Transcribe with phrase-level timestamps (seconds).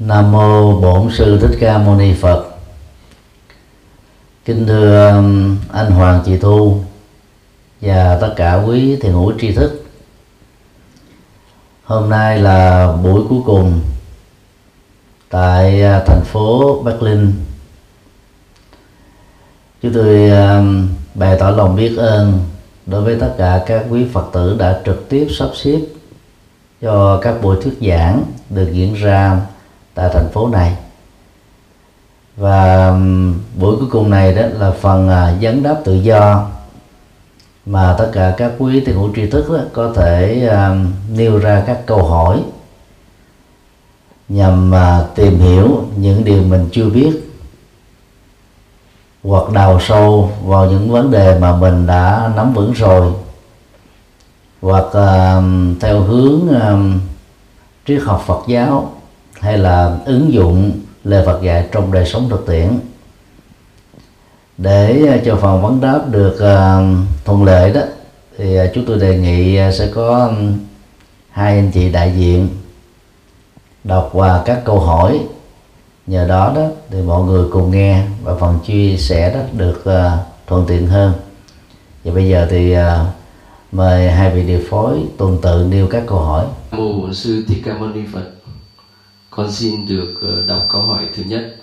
[0.00, 2.44] Nam mô Bổn sư Thích Ca Mâu Ni Phật.
[4.44, 6.80] Kính thưa um, anh Hoàng Chị Thu
[7.80, 9.84] và tất cả quý thiền hữu tri thức.
[11.84, 13.80] Hôm nay là buổi cuối cùng
[15.30, 17.32] tại à, thành phố Berlin.
[19.82, 20.30] Chúng tôi
[21.14, 22.40] bày tỏ lòng biết ơn
[22.86, 25.80] đối với tất cả các quý Phật tử đã trực tiếp sắp xếp
[26.80, 29.40] cho các buổi thuyết giảng được diễn ra
[29.94, 30.76] tại thành phố này.
[32.36, 32.90] Và
[33.58, 36.48] buổi cuối cùng này đó là phần à, vấn đáp tự do
[37.66, 40.76] mà tất cả các quý tiền hữu tri thức đó, có thể uh,
[41.16, 42.42] nêu ra các câu hỏi
[44.28, 47.10] nhằm uh, tìm hiểu những điều mình chưa biết
[49.22, 53.12] hoặc đào sâu vào những vấn đề mà mình đã nắm vững rồi
[54.62, 55.44] hoặc uh,
[55.80, 57.00] theo hướng uh,
[57.86, 58.91] triết học Phật giáo
[59.42, 60.72] hay là ứng dụng
[61.04, 62.68] lời Phật dạy trong đời sống thực tiễn.
[64.58, 67.80] Để ờ, cho phần vấn đáp được uh, thuận lợi đó
[68.38, 70.58] thì uh, chúng tôi đề nghị uh, sẽ có um,
[71.30, 72.48] hai anh chị đại diện
[73.84, 75.20] đọc qua các câu hỏi.
[76.06, 80.26] Nhờ đó đó thì mọi người cùng nghe và phần chia sẻ đó được uh,
[80.46, 81.12] thuận tiện hơn.
[82.04, 82.82] Và bây giờ thì uh,
[83.72, 86.46] mời hai vị điều phối tuần tự nêu các câu hỏi.
[86.70, 88.41] Mô sư thích ca mâu ni phật
[89.36, 91.56] con xin được ờ, đọc câu hỏi thứ nhất.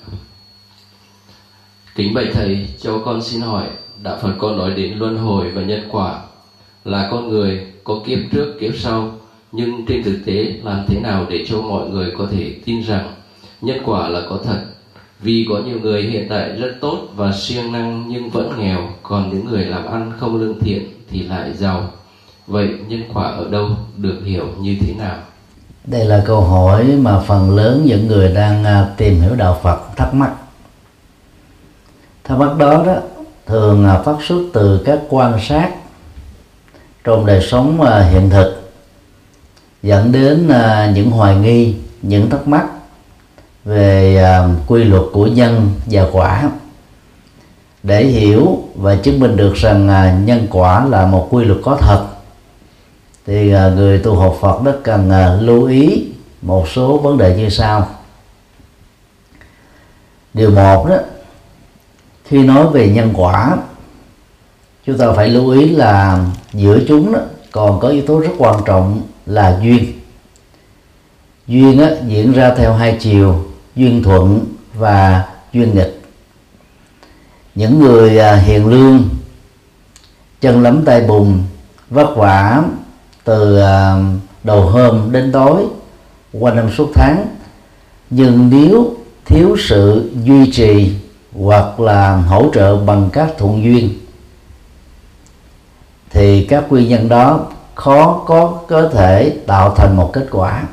[1.96, 3.68] Kính bạch thầy, cho con xin hỏi,
[4.04, 6.22] đạo phật con nói đến luân hồi và nhân quả,
[6.86, 9.12] là con người có kiếp trước, kiếp sau,
[9.52, 13.14] nhưng trên thực tế làm thế nào để cho mọi người có thể tin rằng
[13.62, 14.66] nhân quả là có thật?
[15.20, 19.30] Vì có nhiều người hiện tại rất tốt và siêng năng nhưng vẫn nghèo, còn
[19.30, 21.92] những người làm ăn không lương thiện thì lại giàu.
[22.48, 25.18] Vậy nhân quả ở đâu, được hiểu như thế nào?
[25.84, 29.96] Đây là câu hỏi mà phần lớn những người đang à, tìm hiểu đạo Phật
[29.96, 30.32] thắc mắc.
[32.24, 32.96] Thắc mắc đó đó,
[33.46, 35.70] thường à, phát xuất từ các quan sát
[37.04, 38.72] trong đời sống à, hiện thực,
[39.84, 40.52] dẫn đến
[40.94, 42.66] những hoài nghi, những thắc mắc
[43.66, 44.24] về
[44.68, 46.50] quy luật của nhân và quả.
[47.84, 49.88] Để hiểu và chứng minh được rằng
[50.26, 52.08] nhân quả là một quy luật có thật
[53.30, 56.06] thì à, người tu học Phật rất cần à, lưu ý
[56.42, 57.90] một số vấn đề như sau.
[60.34, 60.96] Điều một đó
[62.26, 63.58] khi nói về nhân quả
[64.86, 67.20] chúng ta phải lưu ý là giữa chúng đó
[67.52, 70.00] còn có yếu tố rất quan trọng là duyên.
[71.48, 73.46] Duyên á, diễn ra theo hai chiều
[73.76, 76.02] duyên thuận và duyên nghịch.
[77.56, 79.10] Những người à, hiền lương
[80.42, 81.44] chân lắm tay bùn
[81.90, 82.64] vất vả
[83.30, 83.96] từ à,
[84.44, 85.66] đầu hôm đến tối,
[86.34, 87.26] qua năm suốt tháng.
[88.10, 88.94] Nhưng nếu
[89.26, 90.94] thiếu sự duy trì
[91.40, 93.90] hoặc là hỗ trợ bằng các thuận duyên,
[96.12, 97.46] thì các nguyên nhân đó
[97.76, 100.64] khó có có thể tạo thành một kết quả.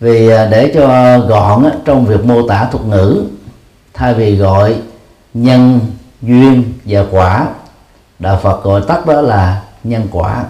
[0.00, 3.24] Vì à, để cho gọn trong việc mô tả thuật ngữ,
[3.94, 4.76] thay vì gọi
[5.34, 5.80] nhân,
[6.22, 7.46] duyên và quả,
[8.18, 10.44] đạo phật gọi tắt đó là nhân quả.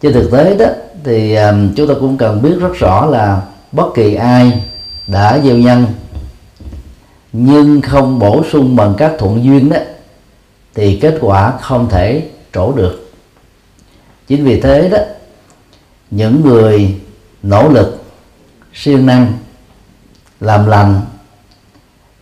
[0.00, 0.66] Trên thực tế đó
[1.04, 4.62] thì um, chúng ta cũng cần biết rất rõ là bất kỳ ai
[5.06, 5.86] đã gieo nhân
[7.32, 9.76] nhưng không bổ sung bằng các thuận duyên đó
[10.74, 13.12] thì kết quả không thể trổ được.
[14.26, 14.98] Chính vì thế đó
[16.10, 17.00] những người
[17.42, 18.04] nỗ lực
[18.74, 19.32] siêng năng
[20.40, 21.00] làm lành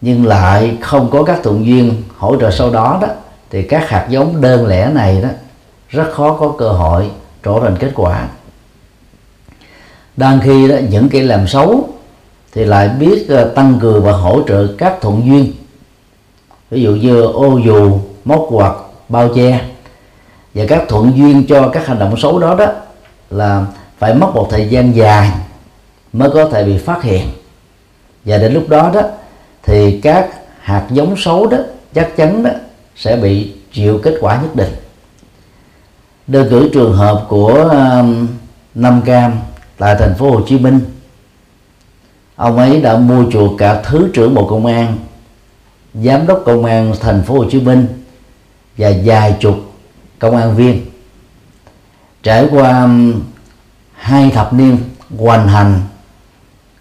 [0.00, 3.08] nhưng lại không có các thuận duyên hỗ trợ sau đó đó
[3.50, 5.28] thì các hạt giống đơn lẻ này đó
[5.96, 7.10] rất khó có cơ hội
[7.44, 8.28] trổ thành kết quả.
[10.16, 11.88] Đang khi đó, những cái làm xấu
[12.52, 15.52] thì lại biết ờ, tăng cường và hỗ trợ các thuận duyên.
[16.70, 18.74] Ví dụ như ô dù, móc quạt,
[19.08, 19.60] bao che.
[20.54, 22.66] Và các thuận duyên cho các hành động xấu đó đó
[23.30, 23.66] là
[23.98, 25.30] phải mất một thời gian dài
[26.12, 27.28] mới có thể bị phát hiện.
[28.24, 29.02] Và đến lúc đó đó,
[29.62, 30.28] thì các
[30.60, 31.58] hạt giống xấu đó
[31.94, 32.50] chắc chắn đó
[32.96, 34.74] sẽ bị chịu kết quả nhất định
[36.26, 38.28] đơn cử trường hợp của um,
[38.74, 39.32] Nam Cam
[39.78, 40.80] tại thành phố Hồ Chí Minh.
[42.36, 44.98] Ông ấy đã mua chuộc cả thứ trưởng bộ công an
[45.94, 47.86] giám đốc công an thành phố Hồ Chí Minh
[48.78, 49.56] và vài chục
[50.18, 50.86] công an viên.
[52.22, 53.22] Trải qua um,
[53.92, 54.78] hai thập niên
[55.18, 55.80] hoành hành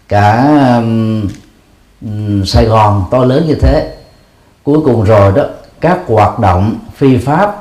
[0.08, 1.28] cả um,
[2.44, 3.96] Sài Gòn to lớn như thế
[4.62, 5.44] cuối cùng rồi đó
[5.80, 7.55] các hoạt động phi pháp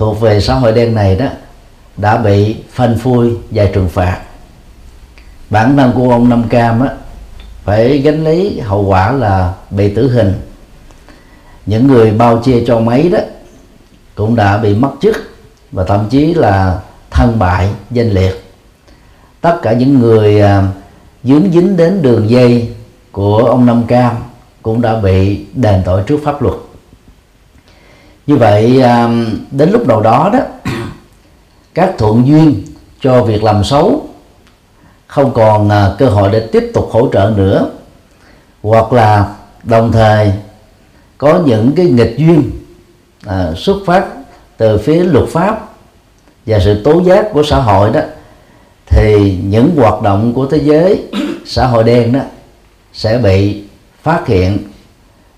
[0.00, 1.26] thuộc về xã hội đen này đó
[1.96, 4.20] đã bị phanh phui và trừng phạt.
[5.50, 6.88] Bản thân của ông Nam Cam á
[7.64, 10.34] phải gánh lấy hậu quả là bị tử hình.
[11.66, 13.18] Những người bao che cho mấy đó
[14.14, 15.16] cũng đã bị mất chức
[15.72, 16.80] và thậm chí là
[17.10, 18.44] thân bại danh liệt.
[19.40, 20.62] Tất cả những người à,
[21.24, 22.68] dướng dính đến đường dây
[23.12, 24.16] của ông Nam Cam
[24.62, 26.56] cũng đã bị đền tội trước pháp luật
[28.30, 29.08] như vậy à,
[29.50, 30.38] đến lúc đầu đó đó
[31.74, 32.62] các thuận duyên
[33.00, 34.08] cho việc làm xấu
[35.06, 37.70] không còn à, cơ hội để tiếp tục hỗ trợ nữa.
[38.62, 40.32] Hoặc là đồng thời
[41.18, 42.50] có những cái nghịch duyên
[43.26, 44.06] à, xuất phát
[44.56, 45.68] từ phía luật pháp
[46.46, 48.00] và sự tố giác của xã hội đó
[48.86, 51.04] thì những hoạt động của thế giới
[51.46, 52.20] xã hội đen đó
[52.92, 53.62] sẽ bị
[54.02, 54.58] phát hiện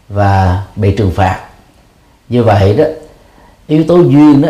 [0.08, 1.51] và bị trừng phạt
[2.32, 2.84] như vậy đó
[3.67, 4.49] yếu tố duyên đó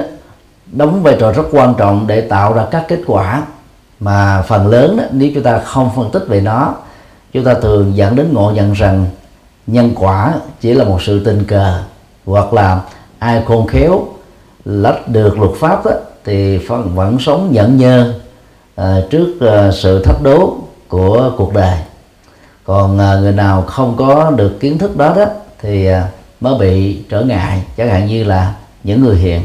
[0.66, 3.42] đóng vai trò rất quan trọng để tạo ra các kết quả
[4.00, 6.74] mà phần lớn đó, nếu chúng ta không phân tích về nó
[7.32, 9.06] chúng ta thường dẫn đến ngộ nhận rằng
[9.66, 11.82] nhân quả chỉ là một sự tình cờ
[12.26, 12.80] hoặc là
[13.18, 14.06] ai khôn khéo
[14.64, 15.92] lách được luật pháp đó,
[16.24, 18.14] thì vẫn, vẫn sống nhẫn nhơ
[18.80, 20.56] uh, trước uh, sự thách đố
[20.88, 21.78] của cuộc đời.
[22.64, 25.24] Còn uh, người nào không có được kiến thức đó đó
[25.60, 25.96] thì uh,
[26.42, 28.54] mới bị trở ngại chẳng hạn như là
[28.84, 29.44] những người hiện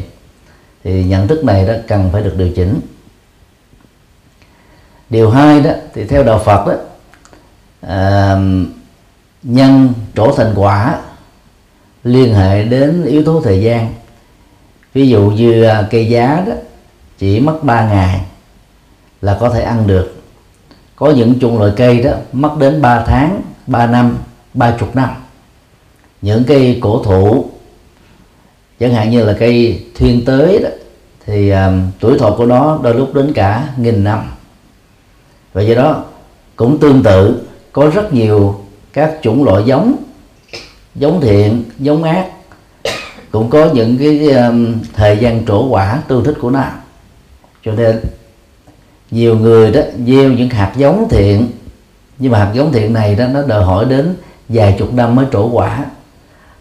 [0.84, 2.80] thì nhận thức này đó cần phải được điều chỉnh.
[5.10, 6.74] Điều hai đó thì theo đạo Phật đó
[7.80, 8.36] à,
[9.42, 10.98] nhân trổ thành quả
[12.04, 13.94] liên hệ đến yếu tố thời gian.
[14.92, 16.52] Ví dụ như à, cây giá đó
[17.18, 18.20] chỉ mất 3 ngày
[19.22, 20.22] là có thể ăn được.
[20.96, 24.18] Có những chủng loại cây đó mất đến 3 tháng 3 năm
[24.54, 25.08] 30 năm
[26.22, 27.44] những cây cổ thụ
[28.80, 30.68] chẳng hạn như là cây thiên tới đó
[31.26, 34.20] thì um, tuổi thọ của nó đôi lúc đến cả nghìn năm.
[35.52, 36.04] Và do đó
[36.56, 37.42] cũng tương tự
[37.72, 38.60] có rất nhiều
[38.92, 39.96] các chủng loại giống
[40.94, 42.26] giống thiện giống ác
[43.30, 46.64] cũng có những cái um, thời gian trổ quả tương thích của nó.
[47.64, 48.00] Cho nên
[49.10, 51.46] nhiều người đó gieo những hạt giống thiện
[52.18, 54.14] nhưng mà hạt giống thiện này đó nó đòi hỏi đến
[54.48, 55.84] vài chục năm mới trổ quả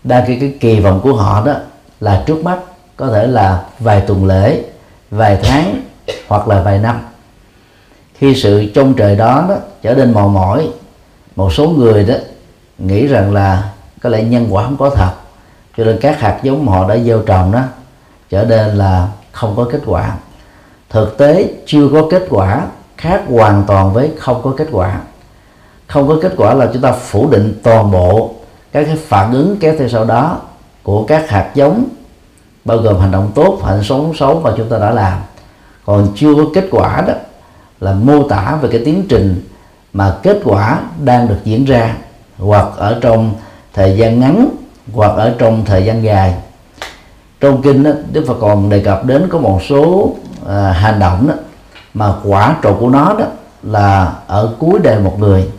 [0.07, 1.54] đa cái cái kỳ vọng của họ đó
[2.00, 2.59] là trước mắt
[2.95, 4.63] có thể là vài tuần lễ
[5.12, 5.81] vài tháng
[6.27, 7.00] hoặc là vài năm.
[8.13, 10.69] Khi sự trông trời đó, đó trở nên mòn mỏi
[11.36, 12.15] một số người đó
[12.77, 13.69] nghĩ rằng là
[14.01, 15.12] có lẽ nhân quả không có thật
[15.77, 17.62] cho nên các hạt giống họ đã gieo trồng đó
[18.30, 20.15] trở nên là không có kết quả.
[20.89, 22.68] Thực tế chưa có kết quả
[22.98, 25.01] khác hoàn toàn với không có kết quả.
[25.88, 28.36] Không có kết quả là chúng ta phủ định toàn bộ
[28.77, 30.38] các cái phản ứng kéo theo sau đó
[30.83, 31.85] của các hạt giống
[32.65, 35.19] bao gồm hành động tốt hành sống xấu mà chúng ta đã làm.
[35.85, 37.13] Còn chưa có kết quả đó
[37.79, 39.47] là mô tả về cái tiến trình
[39.94, 41.95] mà kết quả đang được diễn ra
[42.38, 43.33] hoặc ở trong
[43.74, 44.50] thời gian ngắn
[44.94, 46.35] hoặc ở trong thời gian dài.
[47.39, 50.15] Trong kinh đó, Đức Phật còn đề cập đến có một số
[50.47, 51.33] à, hành động đó,
[51.94, 53.25] mà quả trổ của nó đó
[53.63, 55.50] là ở cuối đời một người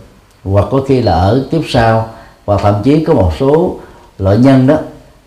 [0.44, 2.08] hoặc có khi là ở kiếp sau
[2.48, 3.76] và thậm chí có một số
[4.18, 4.76] loại nhân đó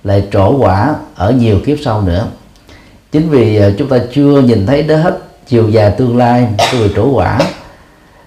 [0.04, 2.28] lại trổ quả ở nhiều kiếp sau nữa.
[3.12, 6.78] Chính vì à, chúng ta chưa nhìn thấy đến hết chiều dài tương lai của
[6.78, 7.40] người trổ quả,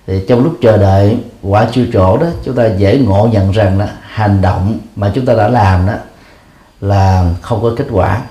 [0.07, 3.79] thì trong lúc chờ đợi quả chưa trổ đó, chúng ta dễ ngộ nhận rằng
[3.79, 5.95] là hành động mà chúng ta đã làm đó
[6.81, 8.23] là không có kết quả.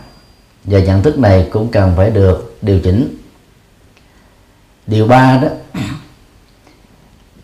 [0.63, 3.17] Và nhận thức này cũng cần phải được điều chỉnh.
[4.87, 5.47] Điều ba đó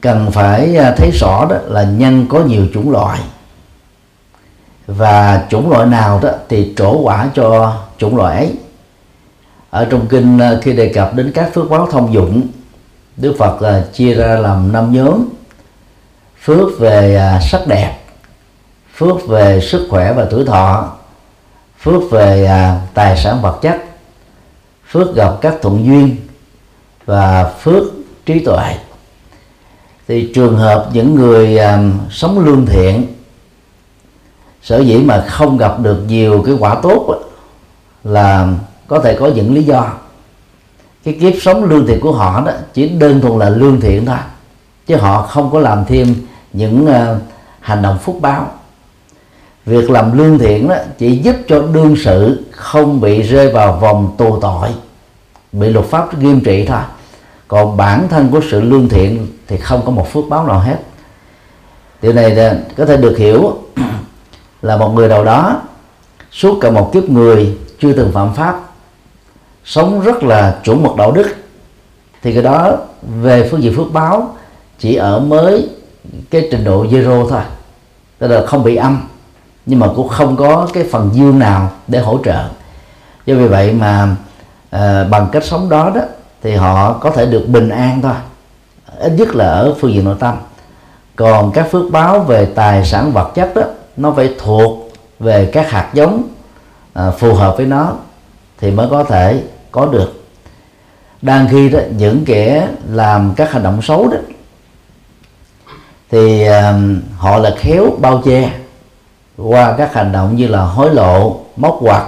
[0.01, 3.19] cần phải à, thấy rõ đó là nhân có nhiều chủng loại.
[4.87, 8.53] Và chủng loại nào đó thì trổ quả cho chủng loại ấy.
[9.69, 12.47] Ở trong kinh à, khi đề cập đến các phước báo thông dụng,
[13.17, 15.25] Đức Phật là chia ra làm năm nhóm.
[16.43, 17.97] Phước về à, sắc đẹp,
[18.95, 20.93] phước về sức khỏe và tuổi thọ,
[21.79, 22.49] phước về
[22.93, 23.77] tài sản vật chất,
[24.89, 26.15] phước gặp các thuận duyên
[27.05, 27.83] và phước
[28.25, 28.75] trí tuệ
[30.09, 33.07] thì trường hợp những người à, sống lương thiện
[34.61, 37.19] sở dĩ mà không gặp được nhiều cái quả tốt
[38.03, 38.47] là
[38.87, 39.93] có thể có những lý do.
[41.03, 44.17] Cái kiếp sống lương thiện của họ đó chỉ đơn thuần là lương thiện thôi
[44.87, 46.15] chứ họ không có làm thêm
[46.53, 47.21] những uh,
[47.59, 48.47] hành động phúc báo.
[49.65, 54.15] Việc làm lương thiện đó chỉ giúp cho đương sự không bị rơi vào vòng
[54.17, 54.69] tù tội
[55.51, 56.81] bị luật pháp nghiêm trị thôi
[57.49, 60.77] còn bản thân của sự lương thiện thì không có một phước báo nào hết.
[62.01, 63.57] Điều này có thể được hiểu
[64.61, 65.61] là một người nào đó
[66.31, 68.59] suốt cả một kiếp người chưa từng phạm pháp
[69.65, 71.35] sống rất là chuẩn mực đạo đức
[72.21, 72.77] thì cái đó
[73.21, 74.35] về phương diện phước báo
[74.79, 75.69] chỉ ở mới
[76.29, 77.41] cái trình độ zero thôi.
[78.19, 79.07] Tức là không bị âm
[79.65, 82.49] nhưng mà cũng không có cái phần dương nào để hỗ trợ.
[83.25, 84.15] Do vì vậy mà
[84.69, 86.01] à, bằng cách sống đó đó
[86.43, 88.13] thì họ có thể được bình an thôi.
[88.99, 90.35] Ít nhất là ở phương diện nội tâm.
[91.15, 93.61] Còn các phước báo về tài sản vật chất đó
[93.97, 96.23] nó phải thuộc về các hạt giống
[96.93, 97.93] à, phù hợp với nó
[98.59, 100.25] thì mới có thể có được.
[101.21, 104.17] Đang khi đó những kẻ làm các hành động xấu đó
[106.11, 106.79] thì à,
[107.17, 108.51] họ là khéo bao che
[109.37, 112.05] qua các hành động như là hối lộ móc quạt,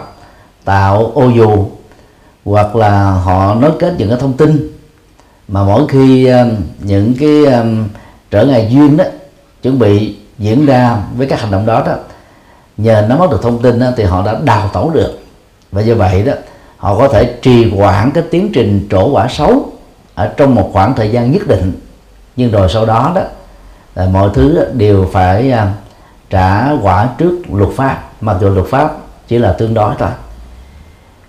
[0.65, 1.65] tạo ô dù
[2.45, 4.71] hoặc là họ nối kết những cái thông tin.
[5.47, 6.47] Mà mỗi khi ờ,
[6.79, 7.65] những cái ờ,
[8.31, 9.03] trở ngại duyên đó
[9.61, 11.93] chuẩn bị diễn ra với các hành động đó đó
[12.77, 15.19] nhờ nắm bắt được thông tin đó, thì họ đã đào tẩu được.
[15.71, 16.33] Và do vậy đó
[16.77, 19.71] họ có thể trì hoãn cái tiến trình trổ quả xấu
[20.15, 21.73] ở trong một khoảng thời gian nhất định.
[22.35, 23.21] Nhưng rồi sau đó đó
[23.95, 25.67] là mọi thứ đều phải ờ,
[26.29, 30.09] trả quả trước luật pháp mặc dù luật pháp chỉ là tương đối thôi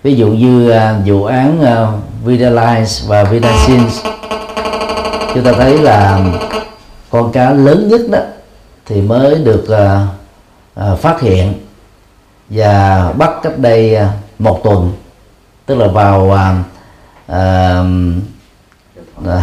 [0.03, 1.89] ví dụ như uh, vụ án à, uh,
[2.25, 4.05] Vidalize và Vidasins
[5.33, 6.19] chúng ta thấy là
[7.09, 8.19] con cá lớn nhất đó
[8.85, 11.53] thì mới được uh, uh, phát hiện
[12.49, 14.07] và bắt cách đây uh,
[14.39, 14.91] một tuần.
[15.65, 16.35] Tức là vào uh,
[17.31, 17.75] uh,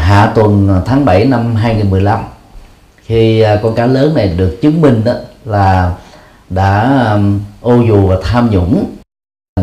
[0.00, 2.20] hạ tuần tháng 7 năm 2015
[3.04, 5.12] khi uh, con cá lớn này được chứng minh đó
[5.44, 5.92] là
[6.50, 8.99] đã um, ô dù và tham nhũng.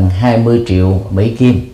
[0.09, 1.73] 20 triệu Mỹ Kim.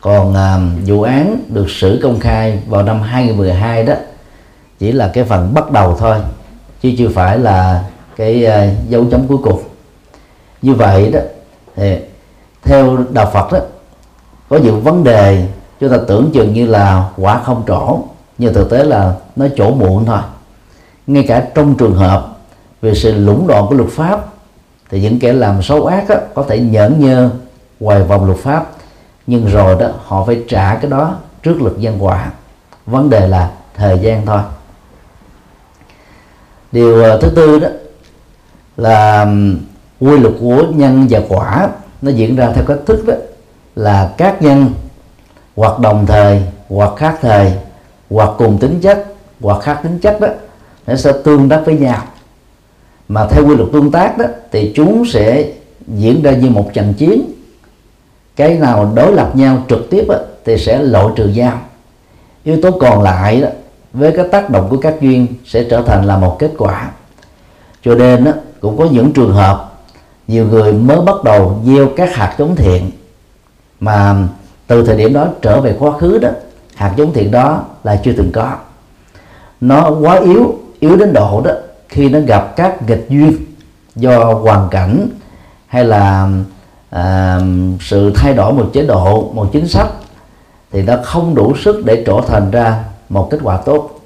[0.00, 3.94] Còn à, vụ án được xử công khai vào năm 2012 đó
[4.78, 6.18] chỉ là cái phần bắt đầu thôi
[6.82, 7.84] chứ chưa phải là
[8.16, 9.62] cái à, dấu chấm cuối cùng.
[10.62, 11.20] Như vậy đó
[11.76, 11.96] thì
[12.62, 13.58] theo đạo Phật đó
[14.48, 15.46] có những vấn đề
[15.80, 17.98] chúng ta tưởng chừng như là quả không trổ
[18.38, 20.20] nhưng thực tế là nó trổ muộn thôi.
[21.06, 22.36] Ngay cả trong trường hợp
[22.82, 24.26] về sự lũng đoạn của luật pháp
[24.90, 27.30] thì những kẻ làm xấu ác đó, có thể nhẫn nhơ
[27.80, 28.66] ngoài vòng luật pháp.
[29.26, 32.30] Nhưng rồi đó họ phải trả cái đó trước lực nhân quả
[32.86, 34.40] vấn đề là thời gian thôi.
[36.72, 37.68] Điều ờ, thứ tư đó
[38.76, 39.26] là
[40.00, 41.68] quy luật của nhân và quả.
[42.02, 43.14] Nó diễn ra theo cách thức đó
[43.76, 44.72] là các nhân
[45.56, 47.52] hoặc đồng thời hoặc khác thời
[48.10, 49.06] hoặc cùng tính chất
[49.40, 50.28] hoặc khác tính chất đó
[50.86, 52.02] nó sẽ tương tác với nhau
[53.08, 55.52] mà theo quy luật tương tác đó thì chúng sẽ
[55.86, 57.22] diễn ra như một trận chiến.
[58.36, 61.60] Cái nào đối lập nhau trực tiếp đó, thì sẽ loại trừ nhau.
[62.44, 63.48] Yếu tố còn lại đó
[63.92, 66.90] với cái tác động của các duyên sẽ trở thành là một kết quả.
[67.84, 69.72] Cho nên đó, cũng có những trường hợp
[70.28, 72.90] nhiều người mới bắt đầu gieo các hạt giống thiện.
[73.80, 74.16] Mà
[74.66, 76.28] từ thời điểm đó trở về quá khứ đó
[76.74, 78.52] hạt giống thiện đó là chưa từng có.
[79.60, 81.52] Nó quá yếu yếu đến độ đó
[81.88, 83.36] khi nó gặp các nghịch duyên
[83.96, 85.08] do hoàn cảnh
[85.66, 86.28] hay là
[86.90, 87.40] à,
[87.80, 89.88] sự thay đổi một chế độ một chính sách
[90.72, 94.00] thì nó không đủ sức để trở thành ra một kết quả tốt.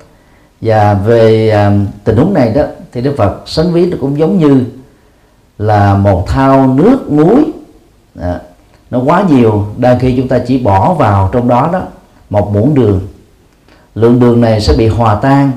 [0.61, 1.73] Và về à,
[2.05, 2.63] tình huống này đó
[2.93, 4.65] thì đức phật sánh ví nó cũng giống như
[5.59, 7.53] là một thao nước muối.
[8.21, 8.41] À,
[8.91, 11.83] nó quá nhiều đang khi chúng ta chỉ bỏ vào trong đó đó
[12.31, 13.01] một muỗng đường.
[13.95, 15.51] Lượng đường này sẽ bị hòa tan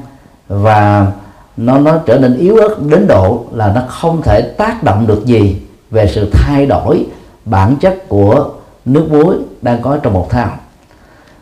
[0.48, 1.08] và
[1.58, 5.26] nó nó trở nên yếu ớt đến độ là nó không thể tác động được
[5.26, 7.06] gì về sự thay đổi
[7.46, 8.50] bản chất của
[8.86, 10.52] nước muối đang có trong một thao.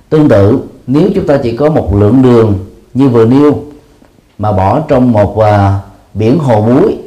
[0.10, 2.60] Tương tự nếu chúng ta chỉ có một lượng đường
[2.93, 3.63] như vừa nêu
[4.38, 5.46] mà bỏ trong một uh,
[6.13, 6.98] biển hồ muối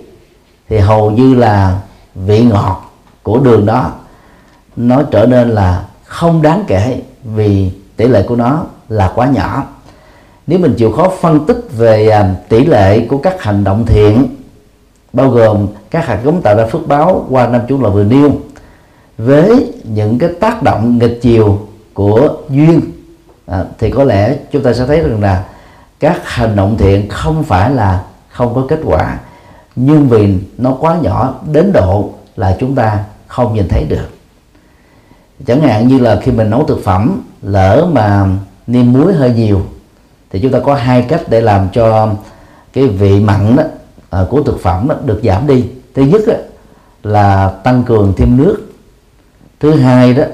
[0.68, 1.80] thì hầu như là
[2.14, 3.92] vị ngọt của đường đó
[4.76, 9.64] nó trở nên là không đáng kể vì tỷ lệ của nó là quá nhỏ
[10.46, 14.28] nếu mình chịu khó phân tích về uh, tỷ lệ của các hành động thiện
[15.12, 18.30] bao gồm các hạt giống tạo ra phước báo qua năm chúng là vừa nêu
[19.18, 21.58] với những cái tác động nghịch chiều
[21.94, 22.80] của duyên
[23.46, 25.44] à, thì có lẽ chúng ta sẽ thấy rằng là
[26.00, 29.18] các hành động thiện không phải là không có kết quả
[29.76, 34.08] nhưng vì nó quá nhỏ đến độ là chúng ta không nhìn thấy được.
[35.46, 38.26] Chẳng hạn như là khi mình nấu thực phẩm lỡ mà
[38.66, 39.62] niêm muối hơi nhiều
[40.30, 42.08] thì chúng ta có hai cách để làm cho
[42.72, 43.62] cái vị mặn đó,
[44.10, 45.64] à, của thực phẩm đó, được giảm đi.
[45.94, 46.34] Thứ nhất đó,
[47.02, 48.56] là tăng cường thêm nước.
[49.60, 50.24] Thứ hai đó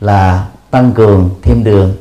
[0.00, 1.92] là tăng cường thêm đường.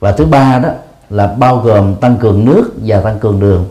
[0.00, 0.68] Và thứ ba đó
[1.10, 3.64] là bao gồm tăng cường nước và tăng cường đường.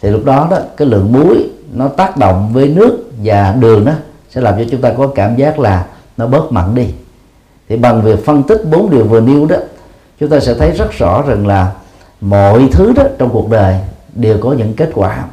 [0.00, 3.92] Thì lúc đó đó cái lượng muối nó tác động với nước và đường đó
[4.30, 6.86] sẽ làm cho chúng ta có cảm giác là nó bớt mặn đi.
[7.68, 9.56] Thì bằng việc phân tích bốn điều vừa nêu đó
[10.20, 11.72] chúng ta sẽ thấy rất rõ rằng là
[12.22, 13.76] mọi thứ đó trong cuộc đời
[14.14, 15.24] đều có những kết quả.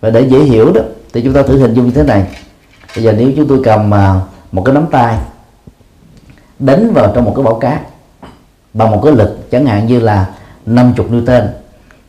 [0.00, 0.80] Và để dễ hiểu đó
[1.12, 2.26] thì chúng ta thử hình dung như thế này.
[2.96, 4.20] Bây giờ nếu chúng tôi cầm à,
[4.52, 5.18] một cái nắm tay
[6.58, 7.80] đánh vào trong một cái bão cát
[8.74, 10.26] bằng một cái lực chẳng hạn như là
[10.66, 11.46] 50 Newton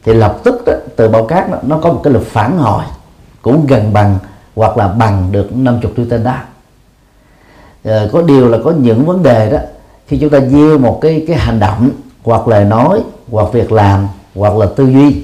[0.03, 2.83] thì lập tức đó, từ bao cát đó, nó có một cái lực phản hồi
[3.41, 4.17] cũng gần bằng
[4.55, 6.36] hoặc là bằng được 50 Newton đó.
[7.83, 9.57] À, có điều là có những vấn đề đó
[10.07, 11.89] khi chúng ta gieo một cái cái hành động
[12.24, 13.01] hoặc lời nói
[13.32, 15.24] hoặc việc làm hoặc là tư duy.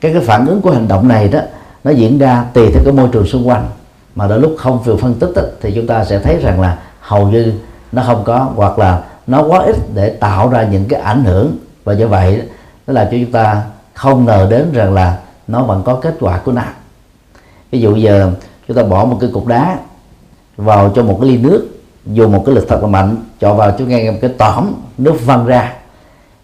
[0.00, 1.40] Cái cái phản ứng của hành động này đó
[1.84, 3.68] nó diễn ra tùy theo cái môi trường xung quanh.
[4.14, 6.78] Mà đôi lúc không vừa phân tích đó, thì chúng ta sẽ thấy rằng là
[7.00, 7.52] hầu như
[7.92, 11.56] nó không có hoặc là nó quá ít để tạo ra những cái ảnh hưởng.
[11.84, 12.42] Và do vậy
[12.86, 13.62] nó làm cho chúng ta
[13.94, 16.62] không ngờ đến rằng là nó vẫn có kết quả của nó.
[17.70, 18.32] Ví dụ giờ
[18.68, 19.78] chúng ta bỏ một cái cục đá
[20.56, 21.68] vào cho một cái ly nước
[22.06, 25.14] dùng một cái lực thật là mạnh cho vào chúng nghe một cái tỏm nước
[25.26, 25.72] văng ra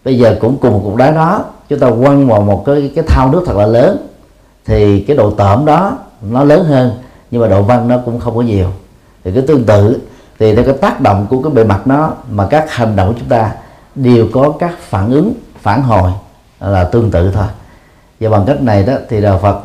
[0.07, 3.03] bây giờ cũng cùng một cục đá đó chúng ta quăng vào một cái cái
[3.07, 4.07] thao nước thật là lớn.
[4.65, 6.91] Thì cái độ tởm đó nó lớn hơn
[7.31, 8.67] nhưng mà độ văng nó cũng không có nhiều.
[9.23, 10.01] Thì cái tương tự
[10.39, 13.19] thì theo cái tác động của cái bề mặt nó mà các hành động của
[13.19, 13.51] chúng ta
[13.95, 16.11] đều có các phản ứng phản hồi
[16.59, 17.47] là tương tự thôi.
[18.19, 19.59] Và bằng cách này đó thì đạo Phật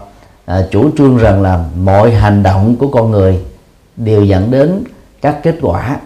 [0.44, 3.44] à, chủ trương rằng là mọi hành động của con người
[3.96, 4.84] đều dẫn đến
[5.20, 6.00] các kết quả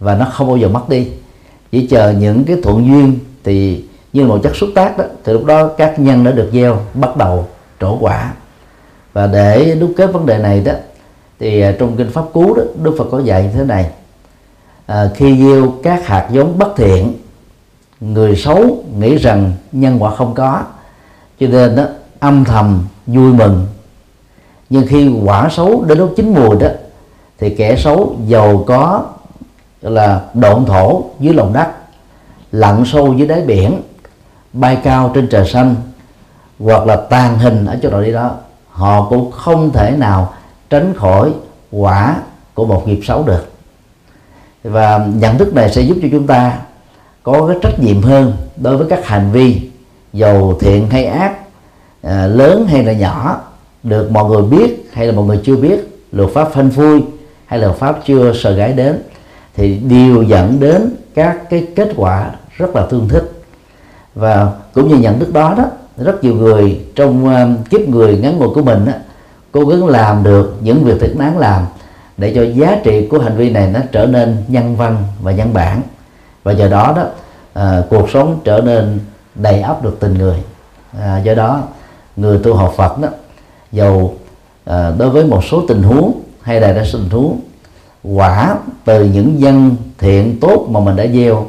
[0.00, 1.08] và nó không bao giờ mất đi.
[1.72, 5.44] Chỉ chờ những cái thuận duyên thì như một chất xúc tác đó thì lúc
[5.44, 7.46] đó các nhân đã được gieo bắt đầu
[7.80, 8.32] trổ quả.
[9.12, 10.72] Và để đúc kết vấn đề này đó
[11.38, 13.90] thì à, trong kinh pháp cú đó đức phật có dạy như thế này.
[14.86, 17.14] À, khi gieo các hạt giống bất thiện
[18.00, 20.62] người xấu nghĩ rằng nhân quả không có
[21.40, 21.84] cho nên đó
[22.18, 23.66] âm thầm vui mừng.
[24.70, 26.68] Nhưng khi quả xấu đến lúc chín mùi đó
[27.38, 29.04] thì kẻ xấu giàu có
[29.82, 31.77] là độn thổ dưới lòng đất
[32.52, 33.82] lặn sâu dưới đáy biển
[34.52, 35.74] bay cao trên trời xanh
[36.58, 38.30] hoặc là tàn hình ở chỗ nào đi đó.
[38.70, 40.32] Họ cũng không thể nào
[40.70, 41.32] tránh khỏi
[41.70, 42.16] quả
[42.54, 43.52] của một nghiệp xấu được.
[44.64, 46.58] Và nhận thức này sẽ giúp cho chúng ta
[47.22, 49.70] có cái trách nhiệm hơn đối với các hành vi
[50.12, 51.34] giàu thiện hay ác
[52.02, 53.40] à, lớn hay là nhỏ
[53.82, 57.02] được mọi người biết hay là mọi người chưa biết luật pháp phanh phui
[57.46, 59.02] hay là luật pháp chưa sờ gái đến
[59.58, 63.32] thì đều dẫn đến các cái kết quả rất là tương thích.
[64.14, 65.64] Và cũng như nhận thức đó đó
[65.96, 68.92] rất nhiều người trong ờ, kiếp người ngắn ngủi của mình đó,
[69.52, 71.66] cố gắng làm được những việc thực đáng làm
[72.16, 75.54] để cho giá trị của hành vi này nó trở nên nhân văn và nhân
[75.54, 75.82] bản.
[76.42, 77.04] Và do đó đó
[77.54, 78.98] à, cuộc sống trở nên
[79.34, 80.36] đầy ắp được tình người.
[81.00, 81.62] À, do đó
[82.16, 83.08] người tu học Phật đó
[83.72, 84.14] dầu
[84.64, 87.40] à, đối với một số tình huống hay là ra tình huống
[88.14, 91.46] quả từ những dân thiện tốt mà mình đã gieo.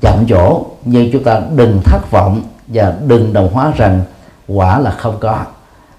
[0.00, 4.02] Chậm chỗ nhưng chúng ta đừng thất vọng và đừng đồng hóa rằng
[4.48, 5.44] quả là không có.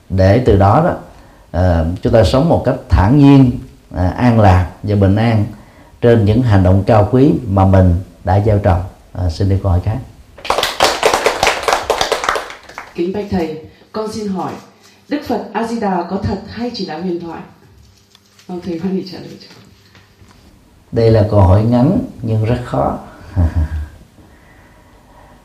[0.09, 0.93] Để từ đó đó
[1.51, 3.51] à, chúng ta sống một cách thản nhiên
[3.95, 5.45] à, an lạc và bình an
[6.01, 8.81] trên những hành động cao quý mà mình đã gieo trồng.
[9.13, 9.97] À, xin đi câu hỏi khác
[12.99, 14.53] kính bạch thầy con xin hỏi
[15.09, 17.41] đức phật a di đà có thật hay chỉ là huyền thoại?
[18.47, 19.68] Mong thầy hoan hỷ trả lời cho
[20.91, 22.97] đây là câu hỏi ngắn nhưng rất khó.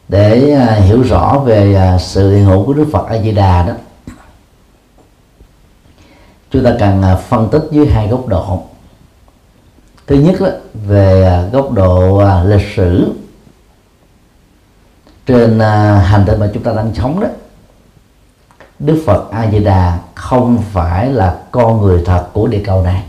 [0.09, 3.67] Để à, hiểu rõ về à, sự hiện hữu của đức phật a di đà
[3.67, 3.73] đó
[6.51, 8.63] chúng ta cần à, phân tích dưới hai góc độ.
[10.07, 10.49] Thứ nhất đó,
[10.87, 13.13] về góc độ lịch sử
[15.27, 15.61] trên
[16.05, 17.29] hành tinh mà chúng ta đang sống đó
[18.79, 23.03] Đức Phật A Di Đà không phải là con người thật của địa cầu này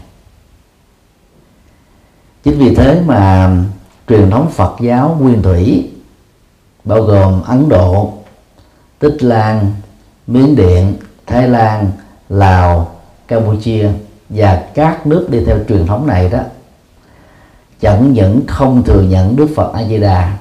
[2.45, 3.51] chính vì thế mà
[4.07, 5.89] truyền thống Phật giáo nguyên thủy
[6.83, 8.13] bao gồm Ấn Độ,
[8.99, 9.73] Tích Lan,
[10.27, 10.93] Miến Điện,
[11.27, 11.91] Thái Lan,
[12.29, 12.95] Lào,
[13.27, 13.89] Campuchia
[14.29, 16.39] và các nước đi theo truyền thống này đó
[17.81, 20.37] chẳng những không thừa nhận Đức Phật A Di Đà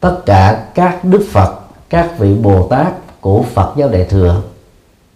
[0.00, 4.42] tất cả các Đức Phật các vị Bồ Tát của Phật giáo Đại thừa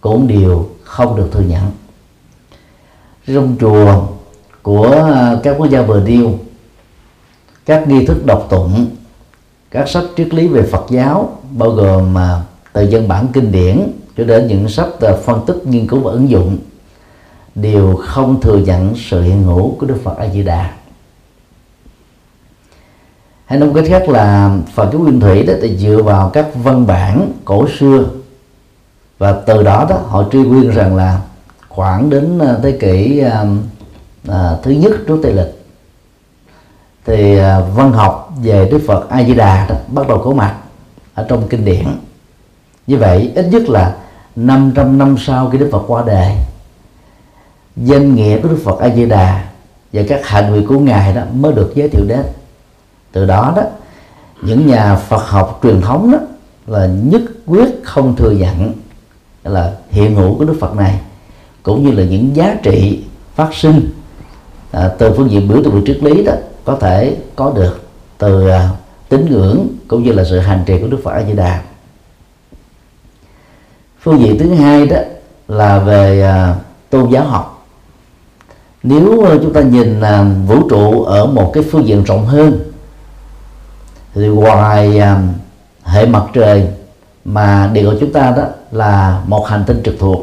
[0.01, 1.71] cũng đều không được thừa nhận.
[3.27, 4.07] Trong chùa
[4.63, 6.39] của ờ, các quốc gia vừa điêu
[7.67, 8.87] các nghi thức đọc tụng,
[9.71, 13.93] các sách triết lý về Phật giáo, bao gồm mà từ dân bản kinh điển
[14.17, 14.89] cho đến những sách
[15.25, 16.59] phân tích nghiên cứu và ứng dụng,
[17.55, 20.73] đều không thừa nhận sự hiện hữu của Đức Phật A Di Đà.
[23.45, 26.87] Hay nói cách khác là Phật giáo Nguyên Thủy đó, thì dựa vào các văn
[26.87, 28.05] bản cổ xưa,
[29.19, 31.21] và từ đó đó họ truy nguyên rằng là
[31.69, 33.23] khoảng đến ờ, thế kỷ
[34.29, 35.65] à, thứ nhất trước Tây lịch.
[37.05, 40.57] Thì à, văn học về Đức Phật A Di Đà đó bắt đầu có mặt
[41.15, 41.85] ở trong kinh điển.
[42.87, 43.97] Như vậy ít nhất là
[44.37, 46.37] 500 năm sau khi Đức Phật qua đời
[47.77, 49.45] danh nghĩa của Đức Phật A Di Đà
[49.93, 52.23] và các hành nguyện của ngài đó mới được giới thiệu đến.
[53.13, 53.63] Từ đó đó
[54.43, 56.19] những nhà Phật học truyền thống đó
[56.67, 58.73] là nhất quyết không thừa nhận
[59.45, 61.01] là hiện hữu của Đức Phật này
[61.63, 63.05] cũng như là những giá trị
[63.35, 63.91] phát sinh
[64.73, 66.33] à, từ phương diện biểu tượng về triết lý đó
[66.65, 67.83] có thể có được
[68.19, 68.69] từ à,
[69.09, 71.63] tín ngưỡng cũng như là sự hành trì của Đức Phật A Di Đà
[74.01, 74.97] phương diện thứ hai đó
[75.49, 76.55] là về à,
[76.91, 77.67] tôn giáo học.
[78.83, 82.59] Nếu à, chúng ta nhìn à, vũ trụ ở một cái phương diện rộng hơn
[84.15, 85.23] thì ngoài à,
[85.85, 86.69] hệ mặt trời
[87.25, 90.21] mà địa cầu chúng ta đó là một hành tinh trực thuộc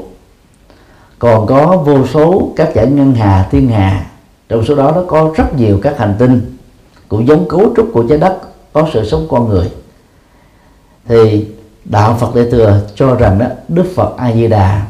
[1.20, 4.09] còn có vô số các giải ngân hà thiên hà
[4.50, 6.58] trong số đó nó có rất nhiều các hành tinh
[7.08, 8.38] cũng giống cấu trúc của trái đất,
[8.74, 9.72] có sự sống con người.
[11.08, 11.48] Thì
[11.86, 14.86] đạo Phật Đại thừa cho rằng đó Đức Phật A Di Đà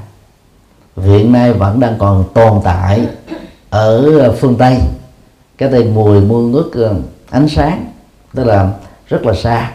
[0.97, 3.07] hiện nay vẫn đang còn tồn tại
[3.69, 4.77] ở phương Tây.
[5.57, 6.95] Cái tên mùi muôn nước ờ,
[7.29, 7.91] ánh sáng,
[8.35, 8.71] tức là
[9.07, 9.71] rất là xa.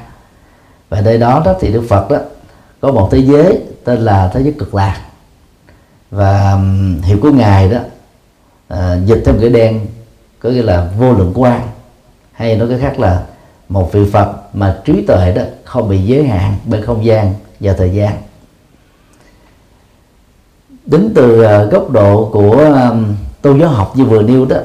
[0.88, 2.18] Và nơi đó đó thì Đức Phật đó
[2.80, 5.00] có một thế giới tên là thế giới cực lạc.
[6.10, 6.58] Và
[7.02, 7.78] hiệu của ngài đó
[8.68, 9.86] à, dịch theo nghĩa đen
[10.38, 11.60] có nghĩa là vô lượng quan
[12.32, 13.22] hay nói cái khác là
[13.68, 17.72] một vị Phật mà trí tuệ đó không bị giới hạn bởi không gian và
[17.72, 18.12] thời gian.
[20.86, 22.70] Đến từ à, góc độ của
[23.42, 24.56] tôn giáo học như vừa nêu đó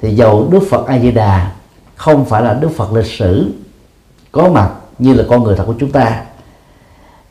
[0.00, 1.52] thì dầu Đức Phật A Di Đà
[1.96, 3.52] không phải là Đức Phật lịch sử
[4.32, 6.22] có mặt như là con người thật của chúng ta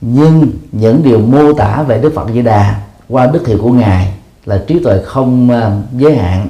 [0.01, 3.69] nhưng những điều mô tả về Đức Phật A Di Đà qua đức hiệu của
[3.69, 4.13] ngài
[4.45, 6.47] là trí tuệ không à, giới hạn,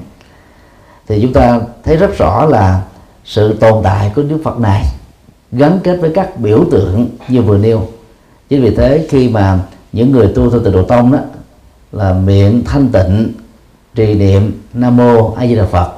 [1.08, 2.82] thì chúng ta thấy rất rõ là
[3.26, 4.86] sự tồn tại của Đức Phật này
[5.52, 7.88] gắn kết với các biểu tượng như vừa nêu.
[8.50, 9.60] Chính vì thế khi mà
[9.92, 11.20] những người tu theo tịnh độ tông đó
[11.92, 13.34] là miệng thanh tịnh,
[13.96, 15.92] trì niệm nam mô a di đà phật,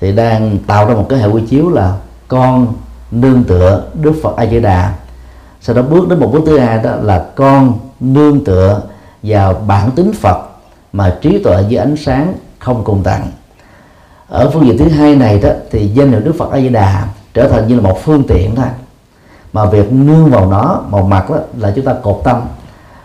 [0.00, 1.96] thì đang tạo ra một cái hệ quy chiếu là
[2.28, 2.74] con
[3.10, 4.94] nương tựa đức phật a di đà.
[5.60, 8.82] Sau đó bước đến một bước thứ hai đó là con nương tựa
[9.22, 10.51] vào bản tính phật
[10.92, 13.30] mà trí tuệ với ánh sáng không cùng tặng
[14.32, 17.04] ở phương diện thứ hai này đó thì danh hiệu đức phật a di đà
[17.34, 18.66] trở thành như là một phương tiện thôi.
[19.52, 22.40] Mà việc nương vào nó một mặt đó là chúng ta cột tâm.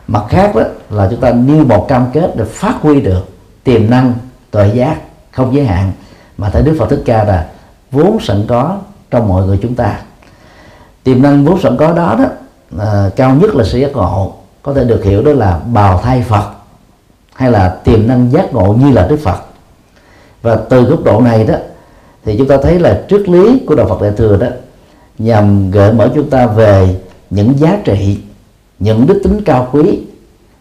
[0.08, 3.30] Mặt khác đó là chúng ta nêu một cam kết để phát huy được
[3.64, 4.14] tiềm năng
[4.52, 4.98] tuệ giác
[5.32, 5.92] không giới hạn
[6.38, 7.48] mà thấy đức phật thích ca là
[7.92, 8.78] vốn sẵn có
[9.12, 10.00] trong mọi người chúng ta.
[11.04, 12.26] Tiềm năng vốn sẵn có đó đó
[12.80, 16.22] à, cao nhất là sự giác ngộ có thể được hiểu đó là bào thai
[16.22, 16.57] phật
[17.38, 19.38] hay là tiềm năng giác ngộ như là đức phật.
[20.42, 21.56] Và từ góc độ này đó,
[22.26, 24.48] thì chúng ta thấy là triết lý của đạo Phật Đại thừa đó
[25.18, 26.96] nhằm gợi mở chúng ta về
[27.30, 28.20] những giá trị,
[28.80, 30.00] những đức tính cao quý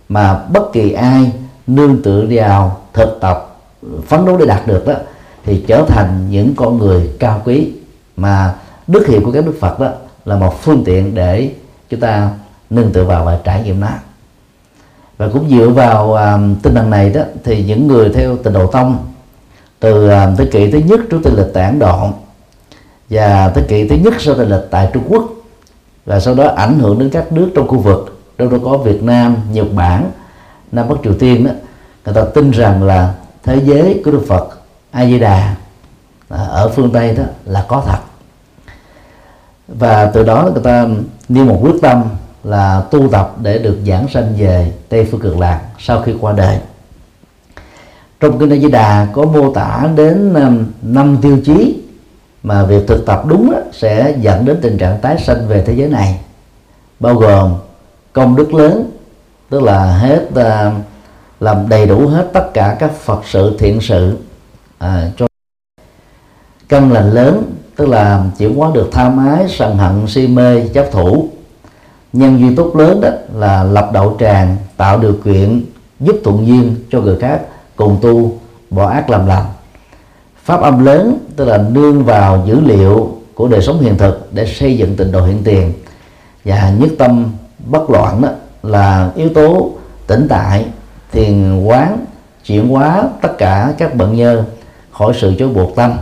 [0.09, 1.33] mà bất kỳ ai
[1.67, 3.57] nương tựa vào thực tập,
[4.07, 4.95] phấn đấu để đạt được đó,
[5.45, 7.73] thì trở thành những con người cao quý
[8.17, 8.55] mà
[8.87, 9.91] đức hiệu của các đức Phật đó
[10.25, 11.51] là một phương tiện để
[11.89, 12.31] chúng ta
[12.71, 13.89] nương tựa vào và trải nghiệm nó
[15.19, 18.67] và cũng dựa vào uh, tinh thần này đó thì những người theo tịnh độ
[18.67, 18.99] tông
[19.81, 22.09] từ à, thế kỷ thứ nhất trước tây lịch tại Ấn Độ
[23.11, 25.25] và thế kỷ thứ nhất sau tây lịch tại Trung Quốc
[26.07, 29.03] và sau đó ảnh hưởng đến các nước trong khu vực trong đó có Việt
[29.03, 30.11] Nam, Nhật Bản,
[30.73, 31.51] Nam Bắc Triều Tiên đó
[32.05, 34.49] người ta tin rằng là thế giới của Đức Phật
[34.91, 35.55] A Di Đà
[36.29, 37.99] à, ở phương Tây đó là có thật.
[39.69, 40.87] Và từ đó người ta
[41.29, 42.05] nêu một quyết tâm
[42.47, 46.33] là tu tập để được giảng sanh về Tây phương cực lạc sau khi qua
[46.33, 46.59] đời.
[48.21, 51.83] Trong kinh A Di Đà có mô tả đến um, năm tiêu chí
[52.43, 55.75] mà việc thực tập đúng đó, sẽ dẫn đến tình trạng tái sanh về thế
[55.77, 56.21] giới này
[57.01, 57.55] bao gồm
[58.13, 58.91] công đức lớn
[59.51, 60.81] tức là hết um,
[61.41, 64.19] làm đầy đủ hết tất cả các phật sự thiện sự
[64.79, 65.27] à, cho
[66.69, 70.89] căn lành lớn tức là chuyển hóa được tham ái sân hận si mê chấp
[70.93, 71.29] thủ
[72.17, 75.65] nhân duy tốt lớn đó là lập đậu tràng, tạo điều kiện,
[76.01, 77.41] giúp thuận duyên cho người khác,
[77.77, 78.33] cùng tu,
[78.71, 79.45] bỏ ác làm lành.
[80.45, 84.47] Pháp âm lớn tức là nương vào dữ liệu của đời sống hiện thực để
[84.47, 85.73] xây dựng tình độ hiện tiền.
[86.45, 87.33] Và nhất tâm
[87.67, 88.29] bất loạn đó
[88.63, 89.71] là yếu tố
[90.07, 90.67] tĩnh tại,
[91.13, 92.05] thiền quán,
[92.47, 94.45] chuyển hóa tất cả các bận nhơ
[94.91, 95.93] khỏi sự chối buộc tâm.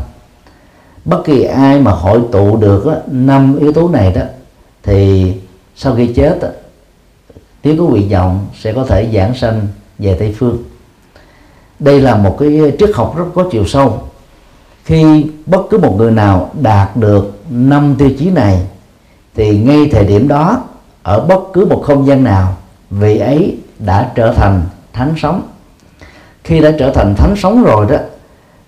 [1.05, 4.22] Bất kỳ ai mà hội tụ được năm yếu tố này đó,
[4.83, 5.33] thì
[5.76, 6.38] sau khi chết,
[7.64, 9.66] nếu có nguyện vọng sẽ có thể giảng sanh
[9.98, 10.58] về tây phương.
[11.78, 14.02] Đây là một cái triết học rất có chiều sâu.
[14.84, 18.60] Khi bất cứ một người nào đạt được năm tiêu chí này,
[19.34, 20.62] thì ngay thời điểm đó,
[21.02, 22.56] ở bất cứ một không gian nào,
[22.90, 25.42] vị ấy đã trở thành thánh sống.
[26.44, 27.96] Khi đã trở thành thánh sống rồi đó,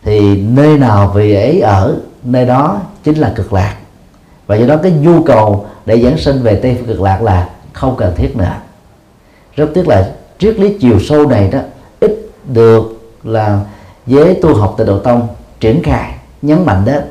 [0.02, 3.76] thì nơi nào vị ấy ở, nơi đó chính là cực lạc
[4.46, 7.48] và do đó cái nhu cầu để giảng sinh về tây phương cực lạc là
[7.72, 8.54] không cần thiết nữa.
[9.56, 11.58] Rất tiếc là triết lý chiều sâu này đó,
[12.00, 13.60] ít được là
[14.06, 15.28] giới tu học tại độ tông
[15.60, 17.02] triển khai, nhấn mạnh đến.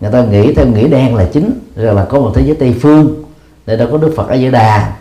[0.00, 2.74] Người ta nghĩ theo nghĩa đen là chính, rồi là có một thế giới tây
[2.82, 3.24] phương,
[3.66, 4.92] để đâu có đức phật ở giữa đà.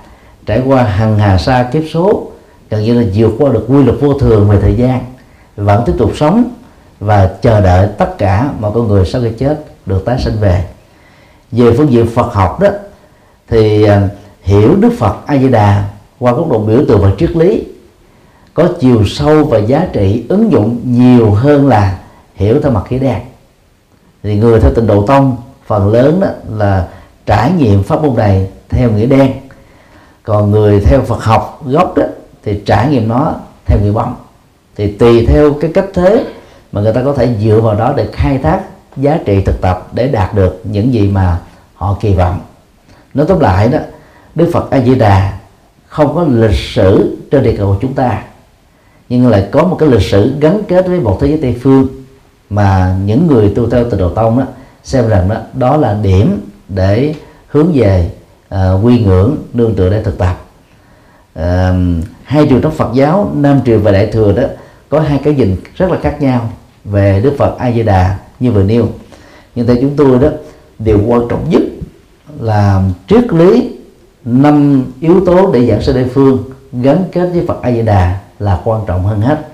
[0.45, 2.31] Trải qua hằng hà sa kiếp số,
[2.69, 5.05] gần như là vượt qua được quy luật vô thường về thời gian,
[5.55, 6.43] vẫn tiếp tục sống
[6.99, 10.63] và chờ đợi tất cả mọi con người sau khi chết được tái sinh về
[11.51, 12.67] về phương diện Phật học đó,
[13.47, 14.09] thì à,
[14.41, 17.63] hiểu Đức Phật A Di Đà qua góc độ biểu tượng và triết lý,
[18.53, 21.97] có chiều sâu và giá trị ứng dụng nhiều hơn là
[22.35, 23.19] hiểu theo mặt khí đen.
[24.23, 26.27] Thì người theo tình độ tông, phần lớn đó
[26.57, 26.87] là
[27.25, 29.31] trải nghiệm pháp môn này theo nghĩa đen.
[30.23, 32.03] Còn người theo Phật học gốc đó,
[32.43, 33.33] thì trải nghiệm nó
[33.65, 34.15] theo nghĩa bóng
[34.75, 36.25] thì tùy theo cái cách thế
[36.71, 38.61] mà người ta có thể dựa vào đó để khai thác
[38.97, 41.37] giá trị thực tập để đạt được những gì mà
[41.75, 42.39] họ kỳ vọng.
[43.13, 43.79] Nói tóm lại đó
[44.35, 45.37] đức phật a di đà
[45.87, 48.23] không có lịch sử trên địa cầu của chúng ta
[49.09, 51.87] nhưng lại có một cái lịch sử gắn kết với một thế giới tây phương
[52.49, 54.45] mà những người tu theo từ đầu tông đó
[54.83, 57.13] xem rằng đó đó là điểm để
[57.47, 58.11] hướng về
[58.55, 60.41] uh, quy ngưỡng nương tựa để thực tập.
[61.39, 61.43] Uh,
[62.23, 64.43] hai trường trong Phật giáo Nam truyền và Đại thừa đó
[64.89, 66.49] có hai cái nhìn rất là khác nhau
[66.85, 68.89] về Đức Phật A Di Đà như vừa nêu.
[69.55, 70.27] Nhưng theo chúng tôi đó,
[70.79, 71.61] điều quan trọng nhất
[72.39, 73.71] là triết lý
[74.25, 78.19] năm yếu tố để giảng sơ đại phương gắn kết với Phật A Di Đà
[78.39, 79.47] là quan trọng hơn hết.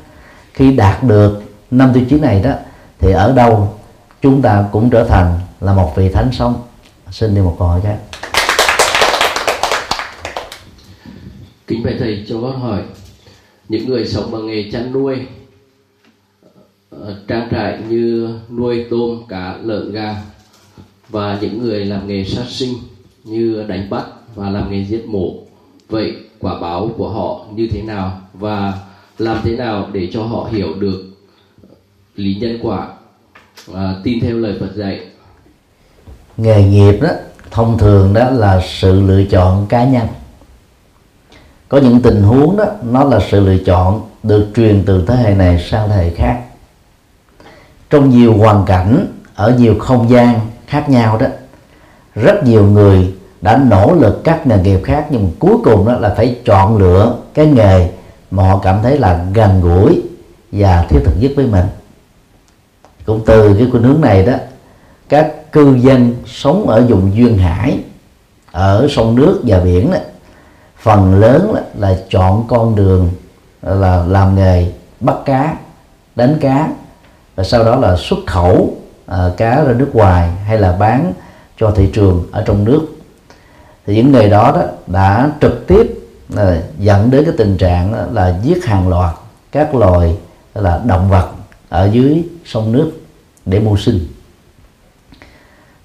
[0.54, 1.42] Khi đạt được
[1.72, 2.52] năm tiêu chí này đó,
[3.00, 3.74] thì ở đâu
[4.22, 6.62] chúng ta cũng trở thành là một vị thánh sống
[7.12, 7.98] xin đi một câu hỏi khác.
[11.68, 12.82] Kính bạch thầy, cho con hỏi,
[13.70, 15.18] những người sống bằng nghề chăn nuôi
[17.28, 20.16] trang trại như nuôi tôm, cá, lợn, gà
[21.10, 22.74] và những người làm nghề sát sinh
[23.24, 25.34] như đánh bắt và làm nghề giết mổ.
[25.90, 28.74] Vậy quả báo của họ như thế nào và
[29.18, 31.04] làm thế nào để cho họ hiểu được
[32.16, 32.88] lý nhân quả?
[33.66, 35.00] Và tin theo lời Phật dạy.
[36.38, 37.10] Nghề nghiệp đó,
[37.52, 40.08] thông thường đó là sự lựa chọn cá nhân.
[41.70, 45.36] Có những tình huống đó, nó là sự lựa chọn được truyền từ thế hệ
[45.36, 46.42] này sang thế hệ khác
[47.92, 51.28] trong nhiều hoàn cảnh ở nhiều không gian khác nhau đó
[52.16, 56.14] rất nhiều người đã nỗ lực các nghề nghiệp khác nhưng cuối cùng đó là
[56.18, 57.90] phải chọn lựa cái nghề
[58.32, 60.02] mà họ cảm thấy là gần gũi
[60.52, 61.66] và thiết thực nhất với mình.
[63.06, 64.34] Cũng từ cái khuynh hướng này đó
[65.10, 67.80] các cư dân sống ở vùng duyên hải
[68.52, 69.98] ở sông nước và biển đó,
[70.78, 73.10] phần lớn là, là chọn con đường
[73.62, 75.56] là làm nghề bắt cá
[76.16, 76.70] đánh cá
[77.36, 81.14] và sau đó là xuất khẩu à, cá ra nước ngoài hay là bán
[81.58, 82.88] cho thị trường ở trong nước.
[83.86, 88.40] Thì những nghề đó, đó đã trực tiếp là dẫn đến cái tình trạng là
[88.44, 89.16] giết hàng loạt
[89.52, 90.18] các loài
[90.54, 91.30] là động vật
[91.70, 92.92] ở dưới sông nước
[93.46, 94.00] để mưu sinh.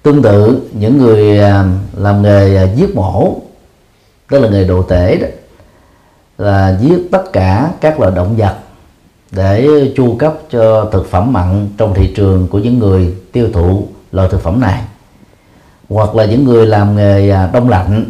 [0.03, 1.65] Tương tự những người à,
[1.97, 3.35] làm nghề à, giết mổ
[4.29, 5.27] tức là nghề đồ tể đó
[6.37, 8.55] là giết tất cả các loài động vật
[9.31, 13.87] để chu cấp cho thực phẩm mặn trong thị trường của những người tiêu thụ
[14.11, 14.81] loại thực phẩm này.
[15.89, 18.05] Hoặc là những người làm nghề à, đông lạnh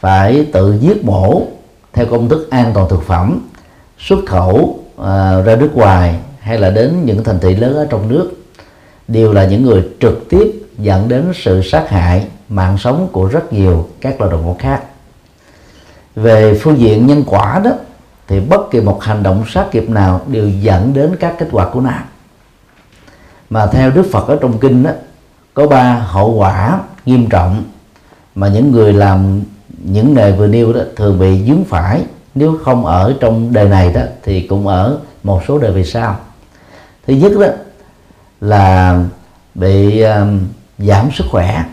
[0.00, 1.42] phải tự giết mổ
[1.92, 3.48] theo công thức an toàn thực phẩm
[3.98, 8.08] xuất khẩu à, ra nước ngoài hay là đến những thành thị lớn ở trong
[8.08, 8.30] nước.
[9.08, 13.52] Đều là những người trực tiếp dẫn đến sự sát hại mạng sống của rất
[13.52, 14.82] nhiều các loài động vật khác.
[16.16, 17.70] Về phương diện nhân quả đó
[18.30, 21.68] thì bất kỳ một hành động sát nghiệp nào đều dẫn đến các kết quả
[21.72, 21.90] của nó
[23.50, 24.90] mà theo Đức Phật ở trong kinh đó
[25.54, 27.64] có ba hậu quả nghiêm trọng
[28.34, 29.42] mà những người làm
[29.84, 32.04] những nghề vừa nêu đó thường bị dướng phải.
[32.34, 36.16] Nếu không ở trong đời này đó thì cũng ở một số đời về sau.
[37.06, 37.46] Thứ nhất đó
[38.40, 38.98] là
[39.54, 40.40] bị um,
[40.78, 41.64] giảm sức khỏe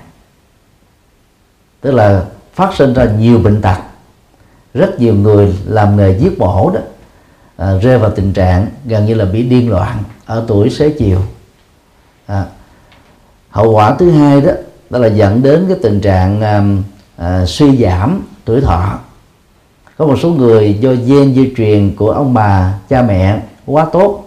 [1.81, 3.77] tức là phát sinh ra nhiều bệnh tật
[4.77, 6.79] rất nhiều người làm nghề giết mổ đó.
[7.57, 11.19] À, rơi vào tình trạng gần như là bị điên loạn ở tuổi xế chiều.
[12.25, 12.45] À,
[13.49, 14.51] hậu quả thứ hai đó
[14.89, 16.63] đó là dẫn đến cái tình trạng à,
[17.17, 18.99] à, suy giảm tuổi thọ.
[19.97, 24.23] Có một số người do gen di truyền của ông bà cha mẹ quá tốt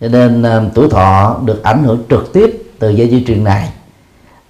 [0.00, 3.72] cho nên à, tuổi thọ được ảnh hưởng trực tiếp từ dây di truyền này.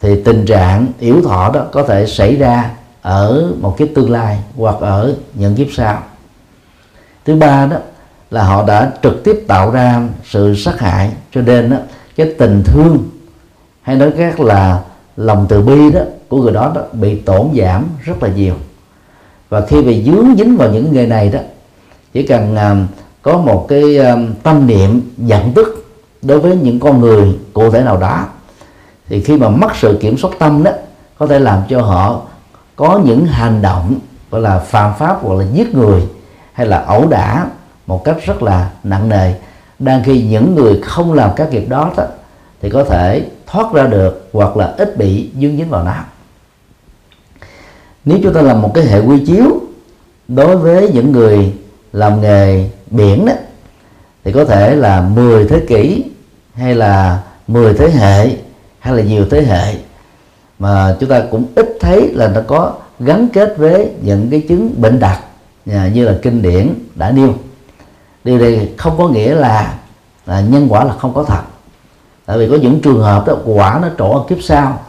[0.01, 2.71] Thì tình trạng yếu thọ đó có thể xảy ra
[3.03, 6.03] ở một cái tương lai hoặc ở những kiếp sau.
[7.25, 7.77] Thứ ba đó
[8.31, 11.77] là họ đã trực tiếp tạo ra sự sát hại cho nên đó,
[12.17, 12.99] cái tình thương
[13.83, 14.81] hay nói khác là
[15.17, 18.55] lòng từ bi đó của người đó, đó bị tổn giảm rất là nhiều.
[19.49, 21.41] Và khi bị dướng dính vào những nghề này đó
[22.13, 22.89] chỉ cần uh,
[23.23, 25.87] có một cái um, tâm niệm giận tức
[26.23, 28.27] đối với những con người cụ thể nào đó
[29.09, 30.71] thì khi mà mất sự kiểm soát tâm đó
[31.19, 32.23] có thể làm cho họ
[32.81, 33.99] có những hành động
[34.31, 36.03] gọi là phạm pháp hoặc là giết người
[36.53, 37.47] hay là ẩu đả
[37.87, 39.35] một cách rất là nặng nề.
[39.79, 42.05] Đang khi những người không làm các việc đó, đó
[42.63, 45.95] thì có thể thoát ra được hoặc là ít bị dương dính vào nó.
[48.05, 49.61] Nếu chúng ta làm một cái hệ quy chiếu
[50.29, 51.55] đối với những người
[51.93, 53.33] làm nghề biển đó
[54.25, 56.05] thì có thể là 10 thế kỷ
[56.55, 58.37] hay là 10 thế hệ
[58.79, 59.75] hay là nhiều thế hệ
[60.61, 64.75] mà chúng ta cũng ít thấy là nó có gắn kết với những cái chứng
[64.77, 65.21] bệnh đặc
[65.71, 67.35] à, như là kinh điển đã nêu.
[68.25, 69.75] Điều này không có nghĩa là,
[70.27, 71.41] là nhân quả là không có thật.
[72.27, 74.81] Tại vì có những trường hợp đó quả nó trổ ở kiếp sau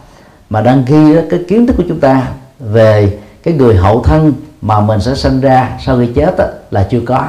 [0.49, 2.27] mà đang ghi đó, cái kiến thức của chúng ta
[2.59, 6.87] về cái người hậu thân mà mình sẽ sinh ra sau khi chết đó, là
[6.91, 7.27] chưa có.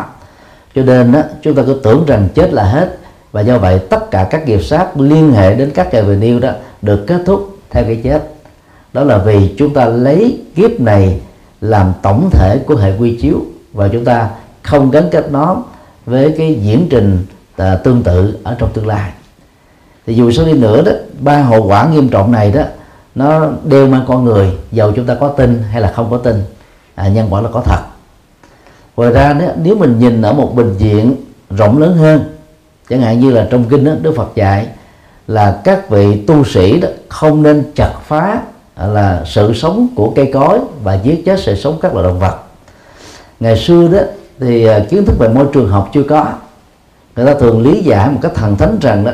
[0.74, 2.98] Cho nên đó, chúng ta cứ tưởng rằng chết là hết.
[3.32, 6.38] Và do vậy tất cả các nghiệp sát liên hệ đến các kẻ về nêu
[6.38, 6.50] đó
[6.82, 8.34] được kết thúc theo cái chết.
[8.92, 11.20] Đó là vì chúng ta lấy kiếp này
[11.60, 13.40] làm tổng thể của hệ quy chiếu
[13.72, 14.30] và chúng ta
[14.62, 15.62] không gắn kết nó
[16.06, 19.12] với cái diễn trình à, tương tự ở trong tương lai.
[20.06, 22.62] Thì dù sao đi nữa đó ba hậu quả nghiêm trọng này đó
[23.14, 26.42] nó đều mang con người dầu chúng ta có tin hay là không có tin
[26.94, 27.80] à, nhân quả là có thật.
[28.96, 31.16] Ngoài ra nếu, nếu mình nhìn ở một bình diện
[31.50, 32.36] rộng lớn hơn
[32.88, 34.68] chẳng hạn như là trong kinh đó, đức phật dạy
[35.32, 38.40] là các vị tu sĩ đó không nên chặt phá
[38.74, 42.18] à, là sự sống của cây cối và giết chết sự sống các loài động
[42.18, 42.36] vật.
[43.40, 43.98] Ngày xưa đó
[44.40, 46.26] thì à, kiến thức về môi trường học chưa có.
[47.16, 49.10] Người ta thường lý giải một cách thần thánh rằng đó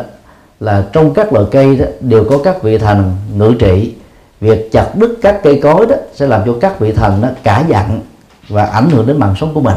[0.61, 3.94] là trong các loài cây đó đều có các vị thần ngự trị.
[4.40, 7.64] Việc chặt đứt các cây cối đó sẽ làm cho các vị thần nó cả
[7.68, 8.00] giận
[8.48, 9.76] và ảnh hưởng đến mạng sống của mình.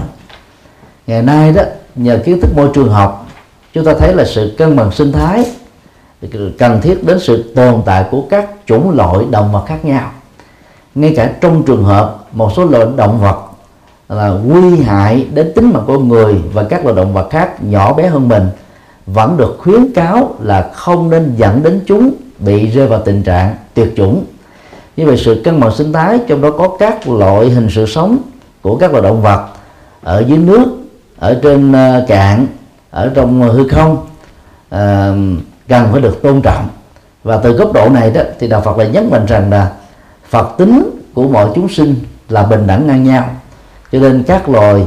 [1.08, 1.63] Ngày nay đó,
[1.95, 3.27] nhờ kiến thức môi trường học,
[3.73, 5.45] chúng ta thấy là sự cân bằng sinh thái
[6.57, 10.12] cần thiết đến sự tồn tại của các chủng loại động vật khác nhau.
[10.95, 13.38] Ngay cả trong trường hợp một số loại động vật
[14.10, 17.93] là nguy hại đến tính mạng con người và các loài động vật khác nhỏ
[17.93, 18.49] bé hơn mình
[19.05, 23.55] vẫn được khuyến cáo là không nên dẫn đến chúng bị rơi vào tình trạng
[23.73, 24.25] tuyệt chủng.
[24.97, 28.17] Như vậy sự cân bằng sinh thái trong đó có các loại hình sự sống
[28.62, 29.47] của các loài động vật
[30.03, 30.65] ở dưới nước
[31.19, 32.47] ở trên ờ, cạn
[32.91, 33.97] ở trong hư không
[34.75, 36.67] uh, cần phải được tôn trọng.
[37.23, 39.71] Và từ góc độ này đó thì đạo Phật lại nhấn mạnh rằng là
[40.29, 41.95] Phật tính của mọi chúng sinh
[42.29, 43.29] là bình đẳng ngang nhau.
[43.91, 44.81] Cho nên các loài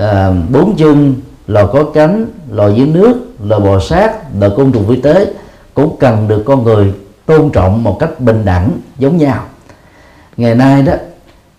[0.00, 0.06] uh,
[0.50, 1.14] bốn chân
[1.46, 5.26] loài có cánh loài dưới nước loài bò sát loài côn trùng vi tế
[5.74, 6.92] cũng cần được con người
[7.26, 9.44] tôn trọng một cách bình đẳng giống nhau.
[10.36, 10.92] Ngày nay đó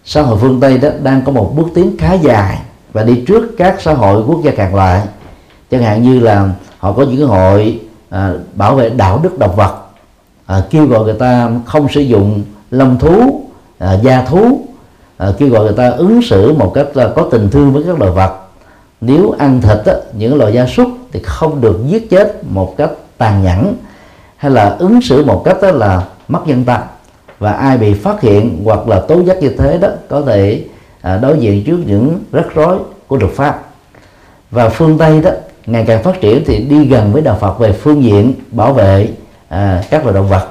[0.06, 2.58] xã hội phương tây đó đang có một bước tiến khá dài
[2.94, 5.02] và đi trước các xã hội quốc gia càng lại.
[5.72, 9.76] Chẳng hạn như là họ có những hội à, bảo vệ đạo đức động vật.
[10.46, 13.42] À, kêu gọi người ta không sử dụng lông thú
[13.80, 14.62] à, da thú.
[15.18, 18.00] À, kêu gọi người ta ứng xử một cách là có tình thương với các
[18.00, 18.36] loài vật.
[19.02, 22.92] Nếu ăn thịt á, những loài gia súc thì không được giết chết một cách
[23.18, 23.76] tàn nhẫn
[24.38, 26.82] hay là ứng xử một cách đó là mất nhân tâm.
[27.40, 30.64] Và ai bị phát hiện hoặc là tố giác như thế đó có thể
[31.02, 33.62] à, đối diện trước những rắc rối của luật pháp.
[34.52, 35.32] Và phương tây đó
[35.72, 39.10] ngày càng phát triển thì đi gần với đạo Phật về phương diện bảo vệ
[39.50, 40.48] à, các loài động vật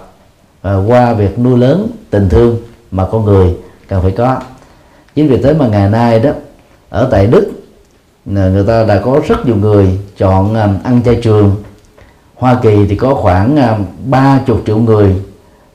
[0.62, 2.57] à, qua việc nuôi lớn tình thương
[2.90, 3.54] mà con người
[3.88, 4.40] cần phải có.
[5.14, 6.31] Chính vì thế mà ngày nay đó
[6.88, 7.59] ở tại Đức
[8.24, 11.57] người ta đã có rất nhiều người chọn à, ăn chay trường.
[12.35, 15.16] Hoa Kỳ thì có khoảng à, ba chục triệu người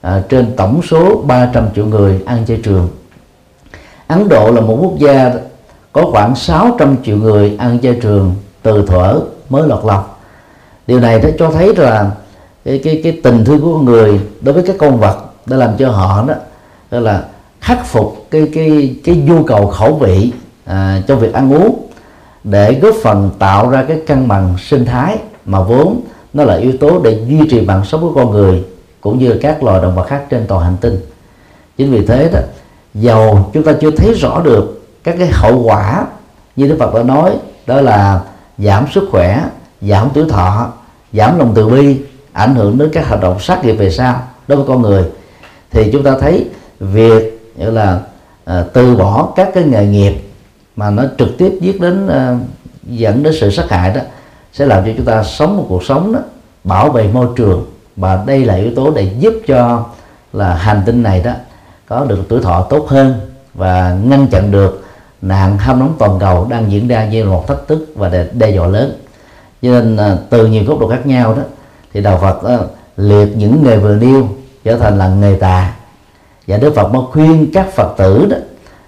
[0.01, 2.87] à, trên tổng số 300 triệu người ăn chay trường.
[4.07, 5.33] Ấn Độ là một quốc gia
[5.91, 9.19] có khoảng 600 triệu người ăn chay trường từ thuở
[9.53, 10.03] mới lọt lòng.
[10.87, 12.11] Điều này đã cho thấy là
[12.65, 15.77] cái cái cái tình thương của con người đối với các con vật đã làm
[15.77, 16.33] cho họ đó,
[16.91, 17.23] đó là
[17.61, 20.31] khắc phục cái cái cái nhu cầu khẩu vị
[20.65, 21.87] à, trong việc ăn uống
[22.43, 26.01] để góp phần tạo ra cái cân bằng sinh thái mà vốn
[26.33, 28.63] nó là yếu tố để duy trì mạng sống của con người
[29.01, 30.99] cũng như các loài động vật khác trên toàn hành tinh.
[31.77, 32.39] Chính vì thế đó
[32.93, 36.05] dầu chúng ta chưa thấy rõ được các cái hậu quả
[36.55, 37.31] như Đức Phật đã nói
[37.67, 38.21] đó là
[38.57, 39.43] giảm sức khỏe
[39.81, 40.71] giảm tuổi thọ
[41.13, 41.97] giảm lòng từ bi
[42.33, 45.03] ảnh hưởng đến các hoạt động sát nghiệp về sau đối với con người.
[45.71, 46.45] Thì chúng ta thấy
[46.79, 47.99] việc như là
[48.45, 50.13] à, từ bỏ các cái nghề nghiệp
[50.75, 52.37] mà nó trực tiếp giết đến à,
[52.83, 54.01] dẫn đến sự sát hại đó
[54.53, 56.19] sẽ làm cho chúng ta sống một cuộc sống đó
[56.63, 57.65] bảo vệ môi trường.
[57.95, 59.85] Và đây là yếu tố để giúp cho
[60.33, 61.31] là hành tinh này đó
[61.87, 63.15] có được tuổi thọ tốt hơn
[63.53, 64.82] và ngăn chặn được
[65.23, 68.49] nạn ham nóng toàn cầu đang diễn ra như một thách thức và đe, đe
[68.49, 68.97] dọa lớn.
[69.61, 71.41] Cho nên à, từ nhiều góc độ khác nhau đó
[71.93, 72.57] thì đạo Phật đó,
[72.97, 74.27] liệt những nghề vừa nêu
[74.63, 75.73] trở thành là nghề tà.
[76.47, 78.37] Và Đức Phật mới khuyên các Phật tử đó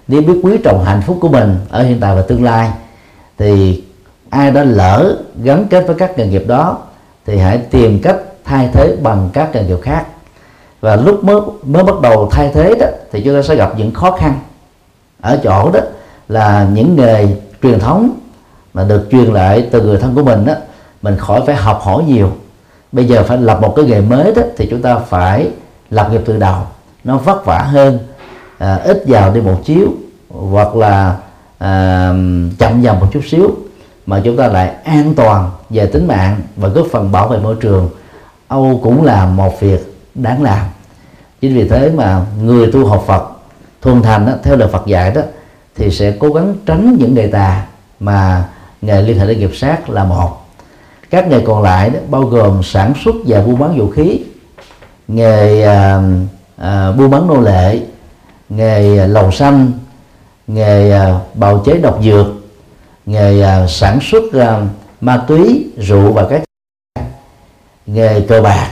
[0.08, 2.70] nếu biết quý trọng hạnh phúc của mình ở hiện tại và tương lai
[3.38, 3.82] thì
[4.30, 6.78] ai đã lỡ gắn kết với các nghề nghiệp đó
[7.26, 10.06] thì hãy tìm cách thay thế bằng các nghề nghiệp khác.
[10.80, 13.94] Và lúc mới mới bắt đầu thay thế đó thì chúng ta sẽ gặp những
[13.94, 14.40] khó khăn
[15.20, 15.80] ở chỗ đó
[16.28, 17.28] là những nghề
[17.62, 18.18] truyền thống
[18.74, 20.54] mà được truyền lại từ người thân của mình đó
[21.02, 22.32] mình khỏi phải học hỏi nhiều.
[22.92, 25.50] Bây giờ phải lập một cái nghề mới đó thì chúng ta phải
[25.90, 26.62] lập nghiệp từ đầu.
[27.04, 27.98] Nó vất vả hơn
[28.58, 29.86] à, ít giàu đi một chiếu
[30.28, 31.16] hoặc là
[31.58, 32.08] à,
[32.58, 33.50] chậm dần một chút xíu
[34.06, 37.56] mà chúng ta lại an toàn về tính mạng và góp phần bảo vệ môi
[37.60, 37.90] trường.
[38.48, 40.66] Âu cũng là một việc đáng làm.
[41.40, 43.22] Chính vì thế mà người tu học Phật
[43.82, 45.20] thuần thành đó, theo lời Phật dạy đó
[45.76, 47.66] thì sẽ cố gắng tránh những đề tà
[48.00, 48.44] mà
[48.82, 50.46] nghề liên hệ đến nghiệp sát là một.
[51.10, 54.20] Các nghề còn lại đó, bao gồm sản xuất và buôn bán vũ khí
[55.08, 56.02] nghề à,
[56.56, 57.80] à, buôn bán nô lệ
[58.48, 59.72] nghề à, lầu xanh
[60.46, 62.26] nghề à, bào chế độc dược
[63.06, 64.60] nghề à, sản xuất à,
[65.00, 66.42] ma túy rượu và các
[67.86, 68.70] nghề cờ bạc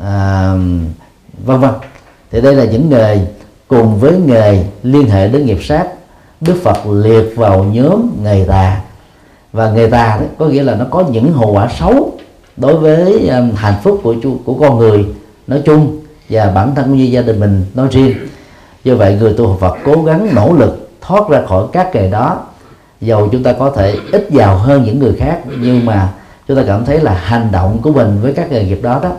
[0.00, 0.52] à,
[1.44, 1.70] vân vân.
[2.30, 3.18] Thì đây là những nghề
[3.68, 5.86] cùng với nghề liên hệ đến nghiệp sát.
[6.40, 8.80] Đức Phật liệt vào nhóm nghề tà.
[9.52, 12.12] Và nghề tà đó có nghĩa là nó có những hậu quả xấu
[12.56, 14.14] đối với um, hạnh phúc của
[14.44, 15.06] của con người
[15.46, 18.16] nói chung và bản thân cũng như gia đình mình nói riêng.
[18.84, 22.10] Do vậy người tu học Phật cố gắng nỗ lực thoát ra khỏi các nghề
[22.10, 22.40] đó.
[23.00, 26.12] Dầu chúng ta có thể ít giàu hơn những người khác nhưng mà
[26.48, 29.10] chúng ta cảm thấy là hành động của mình với các nghề nghiệp đó đó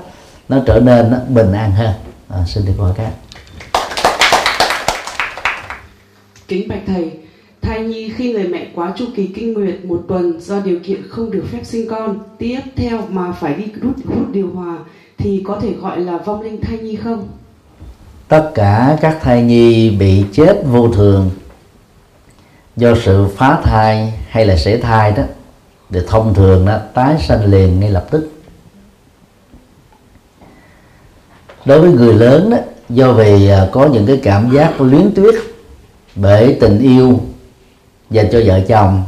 [0.50, 1.92] nó trở nên bình an hơn.
[2.30, 3.12] À, xin được hỏi các
[6.48, 7.12] kính bạch thầy,
[7.62, 11.02] thai nhi khi người mẹ quá chu kỳ kinh nguyệt một tuần do điều kiện
[11.10, 14.78] không được phép sinh con, tiếp theo mà phải đi rút, hút điều hòa,
[15.18, 17.28] thì có thể gọi là vong linh thai nhi không?
[18.28, 21.30] Tất cả các thai nhi bị chết vô thường
[22.76, 25.24] do sự phá thai hay là sẻ thai đó
[25.90, 28.32] thì thông thường nó tái sanh liền ngay lập tức.
[31.66, 32.58] Đối với người lớn đó,
[32.90, 35.36] do vì à, có những cái cảm giác luyến tuyết
[36.22, 37.20] bởi tình yêu
[38.10, 39.04] dành cho vợ chồng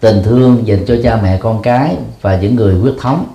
[0.00, 3.26] tình thương dành cho cha mẹ con cái và những người quyết thống.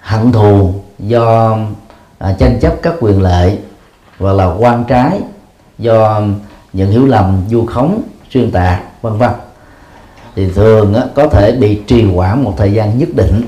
[0.00, 1.58] Hận thù do
[2.18, 3.58] à, tranh chấp các quyền lợi
[4.18, 5.20] hoặc là quan trái
[5.78, 6.22] do
[6.72, 9.30] những hiểu lầm du khống xuyên tạc vân vân.
[10.36, 13.42] Thì thường á, có thể bị trì hoãn một thời gian nhất định.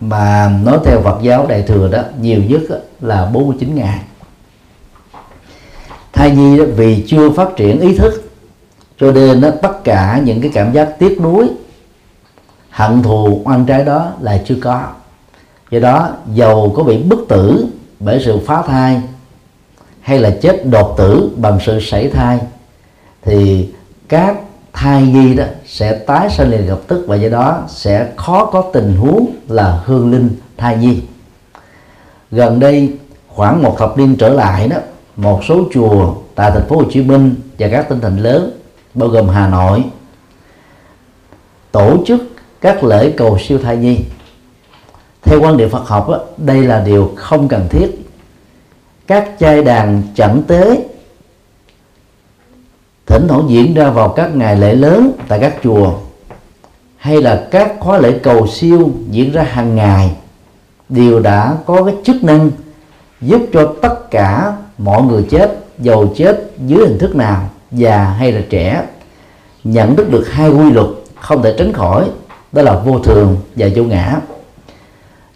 [0.00, 4.00] Mà nói theo Phật giáo đại thừa đó nhiều nhất á, là 49 ngày
[6.12, 8.32] thai nhi đó vì chưa phát triển ý thức
[9.00, 11.48] cho nên đó, tất cả những cái cảm giác tiếc nuối
[12.70, 14.86] hận thù oan trái đó là chưa có.
[15.70, 17.66] Do đó dầu có bị bức tử
[18.00, 19.02] bởi sự phá thai
[20.00, 22.38] hay là chết đột tử bằng sự sảy thai
[23.22, 23.68] thì
[24.08, 24.36] các
[24.72, 28.64] thai nhi đó sẽ tái sinh liền lập tức và do đó sẽ khó có
[28.72, 31.02] tình huống là hương linh thai nhi.
[32.30, 32.92] Gần đây
[33.28, 34.76] khoảng một thập niên trở lại đó
[35.16, 38.50] một số chùa tại thành phố Hồ Chí Minh và các tỉnh thành lớn,
[38.94, 39.84] bao gồm Hà Nội,
[41.72, 42.22] tổ chức
[42.60, 43.98] các lễ cầu siêu thai nhi.
[45.22, 47.88] Theo quan điểm Phật học đây là điều không cần thiết.
[49.06, 50.86] Các chai đàn chẳng tế,
[53.06, 55.94] thỉnh thoảng diễn ra vào các ngày lễ lớn tại các chùa,
[56.96, 60.16] hay là các khóa lễ cầu siêu diễn ra hàng ngày,
[60.88, 62.50] đều đã có cái chức năng
[63.20, 68.32] giúp cho tất cả mọi người chết dầu chết dưới hình thức nào già hay
[68.32, 68.82] là trẻ
[69.64, 70.86] nhận thức được hai quy luật
[71.20, 72.08] không thể tránh khỏi
[72.52, 74.20] đó là vô thường và vô ngã.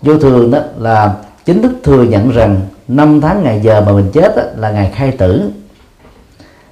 [0.03, 4.11] Vô thường đó là chính thức thừa nhận rằng năm tháng ngày giờ mà mình
[4.13, 5.51] chết đó, là ngày khai tử.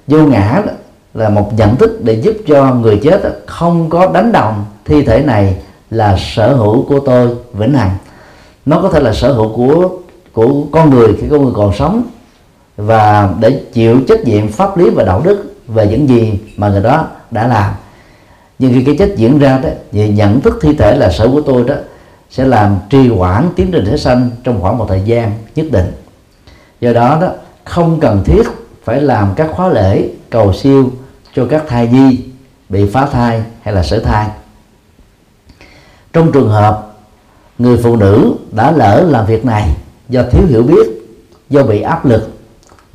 [0.07, 0.71] Vô ngã đó,
[1.13, 5.05] là một nhận thức để giúp cho người chết đó, không có đánh đồng thi
[5.05, 5.57] thể này
[5.89, 7.97] là sở hữu của tôi vĩnh hằng.
[8.65, 9.89] Nó có thể là sở hữu của
[10.33, 12.03] của con người khi con người còn sống
[12.77, 16.83] và để chịu trách nhiệm pháp lý và đạo đức về những gì mà người
[16.83, 17.73] đó đã làm.
[18.59, 21.41] Nhưng khi cái chết diễn ra đó, về nhận thức thi thể là sở của
[21.41, 21.75] tôi đó,
[22.29, 25.91] sẽ làm trì hoãn tiến trình thể sanh trong khoảng một thời gian nhất định.
[26.79, 27.29] Do đó đó,
[27.63, 28.43] không cần thiết
[28.83, 30.91] phải làm các khóa lễ cầu siêu
[31.35, 32.19] cho các thai nhi
[32.69, 34.27] bị phá thai hay là sở thai.
[36.13, 36.93] Trong trường hợp
[37.59, 39.69] người phụ nữ đã lỡ làm việc này
[40.09, 40.87] do thiếu hiểu biết,
[41.49, 42.34] do bị áp lực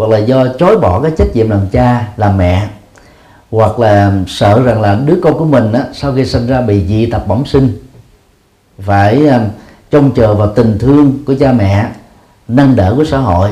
[0.00, 2.68] hoặc là do chối bỏ cái trách nhiệm làm cha làm mẹ
[3.50, 6.86] hoặc là sợ rằng là đứa con của mình á, sau khi sinh ra bị
[6.86, 7.78] dị tật bẩm sinh
[8.78, 9.40] phải ờ,
[9.90, 11.88] trông chờ vào tình thương của cha mẹ
[12.48, 13.50] nâng đỡ của xã hội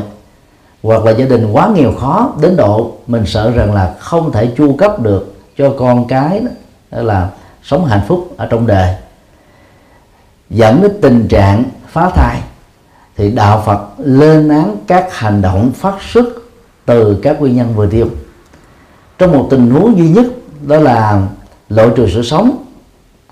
[0.82, 4.48] hoặc là gia đình quá nghèo khó đến độ mình sợ rằng là không thể
[4.56, 6.50] chu cấp được cho con cái đó,
[6.90, 7.28] đó là
[7.62, 8.94] sống hạnh phúc ở trong đời.
[10.50, 12.40] Dẫn đến tình trạng phá thai
[13.18, 16.24] thì đạo Phật lên án các hành động phát xuất
[16.86, 18.06] từ các nguyên nhân vừa nêu.
[19.18, 20.26] Trong một tình huống duy nhất
[20.66, 21.22] đó là
[21.68, 22.64] lộ trừ sự sống.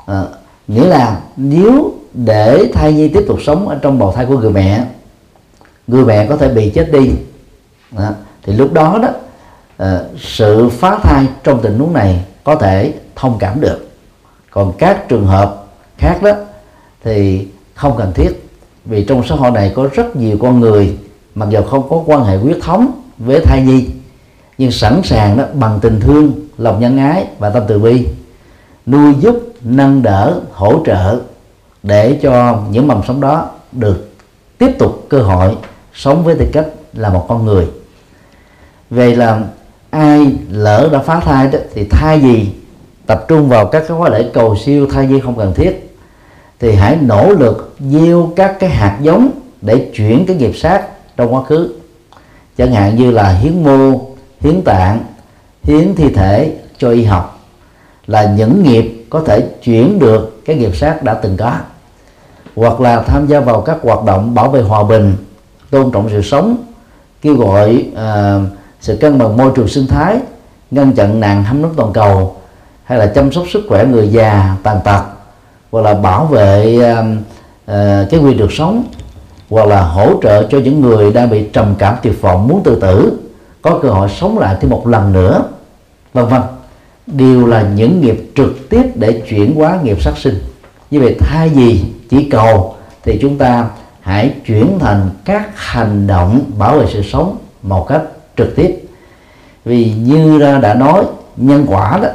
[0.07, 0.23] À,
[0.69, 4.51] nghĩa là nếu để thai nhi tiếp tục sống ở trong bào thai của người
[4.51, 4.85] mẹ
[5.87, 7.11] người mẹ có thể bị chết đi.
[7.97, 8.13] À,
[8.43, 9.09] thì lúc đó đó
[9.77, 13.89] à, sự phá thai trong tình huống này có thể thông cảm được.
[14.51, 15.65] Còn các trường hợp
[15.99, 16.33] khác đó
[17.05, 18.46] thì không cần thiết
[18.87, 20.97] vì trong xã hội này có rất nhiều con người,
[21.35, 23.89] mặc dù không có quan hệ huyết thống với thai nhi,
[24.59, 28.07] nhưng sẵn sàng đó bằng tình thương, lòng nhân ái và tâm từ bi,
[28.87, 31.21] nuôi giúp, nâng đỡ, hỗ trợ
[31.83, 34.09] để cho những mầm sống đó được
[34.59, 35.57] tiếp tục cơ hội
[35.95, 37.67] sống với tư cách là một con người.
[38.91, 39.43] Về là
[39.91, 42.49] ai lỡ đã phá thai đó thì thay gì
[43.07, 45.96] tập trung vào các cái khóa lễ cầu siêu thai nhi không cần thiết
[46.61, 49.31] thì hãy nỗ lực gieo các cái hạt giống
[49.61, 50.83] để chuyển cái nghiệp sát
[51.17, 51.73] trong quá khứ.
[52.57, 54.01] Chẳng hạn như là hiến mô
[54.41, 55.05] hiến tạng
[55.63, 57.41] hiến thi thể cho y học
[58.07, 61.53] là những nghiệp có thể chuyển được cái nghiệp sát đã từng có.
[62.57, 65.15] Hoặc là tham gia vào các hoạt động bảo vệ hòa bình
[65.71, 66.57] tôn trọng sự sống
[67.23, 68.43] kêu gọi uh,
[68.81, 70.19] sự cân bằng môi trường sinh thái
[70.71, 72.37] ngăn chặn nạn hâm nóng toàn cầu
[72.85, 75.03] hay là chăm sóc sức khỏe người già tàn tật
[75.71, 78.85] hoặc là bảo vệ uh, cái quyền được sống
[79.51, 82.81] hoặc là hỗ trợ cho những người đang bị trầm cảm tuyệt vọng muốn tự
[82.81, 83.19] tử.
[83.63, 85.43] Có cơ hội sống lại thêm một lần nữa
[86.15, 86.43] vân vân.
[87.07, 90.39] Đều là những nghiệp trực tiếp để chuyển hóa nghiệp sát sinh.
[90.91, 93.69] Như vậy thay vì chỉ cầu thì chúng ta
[94.01, 98.03] hãy chuyển thành các hành động bảo vệ sự sống một cách
[98.37, 98.77] trực tiếp.
[99.65, 101.05] Vì như đã nói
[101.37, 102.09] nhân quả đó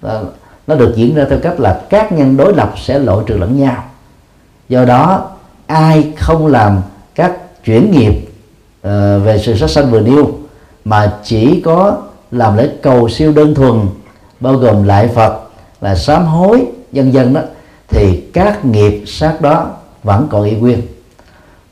[0.00, 0.24] ờ,
[0.66, 3.60] nó được diễn ra theo cách là các nhân đối lập sẽ lộ trừ lẫn
[3.60, 3.84] nhau.
[4.68, 5.30] Do đó
[5.66, 6.80] ai không làm
[7.14, 10.30] các chuyển nghiệp uh, về sự sát sanh vừa nêu
[10.84, 11.96] mà chỉ có
[12.30, 13.80] làm lễ cầu siêu đơn thuần
[14.40, 15.40] bao gồm lại Phật
[15.80, 17.40] là sám hối dân dân đó
[17.88, 19.70] thì các nghiệp sát đó
[20.02, 20.82] vẫn còn y nguyên.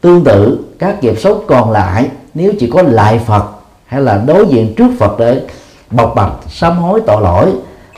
[0.00, 3.44] Tương tự các nghiệp xấu còn lại nếu chỉ có lại Phật
[3.86, 5.42] hay là đối diện trước Phật để
[5.90, 7.52] bộc bạch sám hối tội lỗi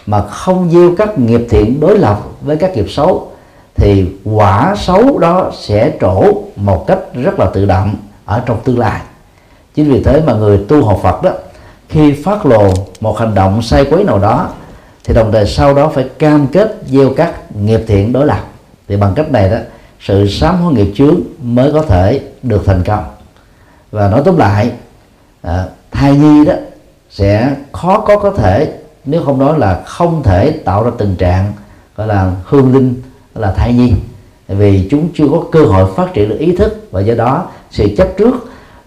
[0.07, 3.31] mà không gieo các nghiệp thiện đối lập với các nghiệp xấu
[3.75, 6.25] thì quả xấu đó sẽ trổ
[6.57, 9.01] một cách rất là tự động ở trong tương lai.
[9.75, 11.31] Chính vì thế mà người tu học Phật đó
[11.89, 14.49] khi phát lộ một hành động sai quấy nào đó
[15.05, 18.41] thì đồng thời sau đó phải cam kết gieo các nghiệp thiện đối lập.
[18.89, 19.57] Thì bằng cách này đó
[20.01, 23.05] sự sám hối nghiệp chướng mới có thể được thành công.
[23.91, 24.71] Và nói tóm lại
[25.43, 26.55] à, thai nhi đó
[27.11, 28.73] sẽ khó có có thể
[29.05, 31.53] nếu không nói là không thể tạo ra tình trạng
[31.97, 33.03] gọi là hương linh
[33.35, 33.93] là thai nhi.
[34.49, 37.89] Vì chúng chưa có cơ hội phát triển được ý thức và do đó sự
[37.97, 38.35] chấp trước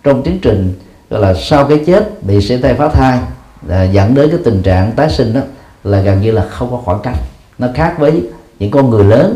[0.04, 0.74] trong tiến trình
[1.10, 3.20] gọi là sau cái chết bị sảy thai phá thai
[3.68, 5.42] là dẫn đến cái tình trạng tái sinh đó
[5.84, 7.18] là gần như là không có khoảng cách.
[7.58, 8.22] Nó khác với
[8.60, 9.36] những con người lớn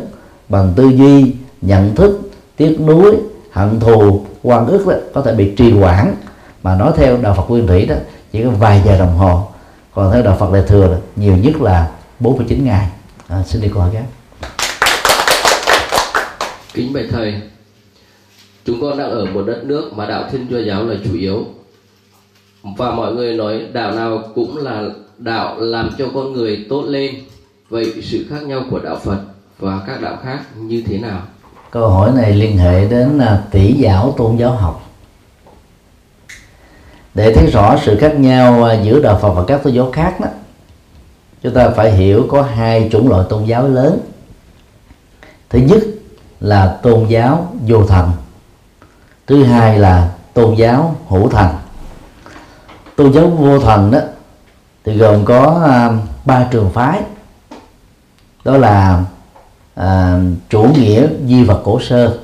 [0.49, 3.15] bằng tư duy nhận thức tiếc nuối
[3.51, 6.15] hận thù quan ức đó, có thể bị trì hoãn.
[6.63, 7.95] Mà nói theo đạo Phật nguyên thủy đó
[8.32, 9.47] chỉ có vài giờ đồng hồ
[9.93, 12.87] còn theo đạo Phật đại thừa nhiều nhất là 49 ngày.
[13.27, 14.03] À, xin đi câu hỏi khác
[16.73, 17.41] kính bạch thầy
[18.65, 21.45] chúng con đang ở một đất nước mà đạo thiên chúa giáo là chủ yếu.
[22.77, 24.83] Và mọi người nói đạo nào cũng là
[25.17, 27.15] đạo làm cho con người tốt lên.
[27.69, 29.19] Vậy sự khác nhau của đạo phật
[29.59, 31.21] và các đạo khác như thế nào?
[31.71, 34.90] Câu hỏi này liên hệ đến à, tỷ giáo tôn giáo học
[37.14, 40.20] để thấy rõ sự khác nhau à, giữa đạo phật và các tôn giáo khác
[40.20, 40.28] đó
[41.41, 43.99] chúng ta phải hiểu có hai chủng loại tôn giáo lớn.
[45.49, 45.80] Thứ nhất
[46.39, 48.12] là tôn giáo vô thần
[49.28, 51.47] thứ hai là tôn giáo hữu thần.
[52.95, 53.99] Tôn giáo vô thần đó
[54.86, 55.89] thì gồm có à,
[56.26, 57.01] ba trường phái
[58.43, 59.03] đó là
[59.76, 62.18] à, chủ nghĩa di vật cổ sơ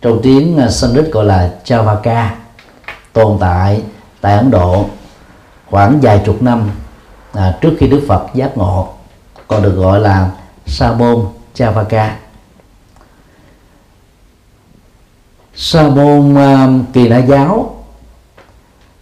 [0.00, 2.34] trong tiếng à, Sanskrit gọi là Chavaka
[3.12, 3.82] tồn tại
[4.22, 4.86] tại Ấn Độ
[5.70, 6.70] khoảng vài chục năm
[7.32, 8.88] à, trước khi Đức Phật giác ngộ
[9.48, 10.30] còn được gọi là
[10.66, 12.16] Sa môn Chavaka
[15.54, 17.76] Sa môn uh, Kỳ Na giáo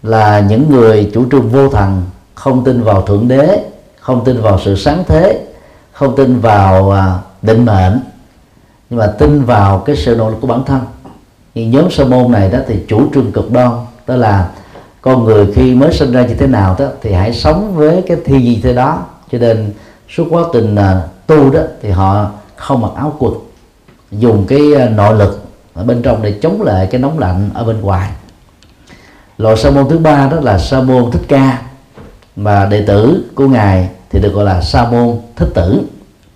[0.02, 2.02] là những người chủ trương vô thần
[2.34, 3.64] không tin vào thượng đế
[4.00, 5.46] không tin vào sự sáng thế
[5.92, 8.00] không tin vào uh, định mệnh
[8.90, 10.80] nhưng mà tin vào cái sự nỗ lực của bản thân.
[11.54, 13.70] Thì nhóm sa môn này đó thì chủ trương cực đoan
[14.06, 14.48] đó là
[15.02, 18.16] con người khi mới sinh ra như thế nào đó thì hãy sống với cái
[18.24, 19.02] thi gì thế đó.
[19.32, 19.72] Cho nên
[20.08, 23.34] suốt quá trình à, tu đó thì họ không mặc áo quần
[24.12, 25.44] dùng cái à, nội lực
[25.74, 28.10] ở bên trong để chống lại cái nóng lạnh ở bên ngoài.
[29.38, 31.62] Loại sa môn thứ ba đó là sa môn thích ca
[32.36, 35.80] mà đệ tử của ngài thì được gọi là sa môn thích tử.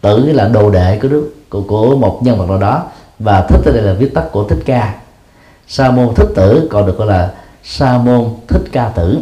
[0.01, 2.83] Tử là đồ đệ của đức của, của một nhân vật nào đó
[3.19, 4.95] và thích ở đây là viết tắt của thích ca.
[5.69, 7.31] Sa môn thích tử còn được gọi là
[7.65, 9.19] sa môn thích ca tử.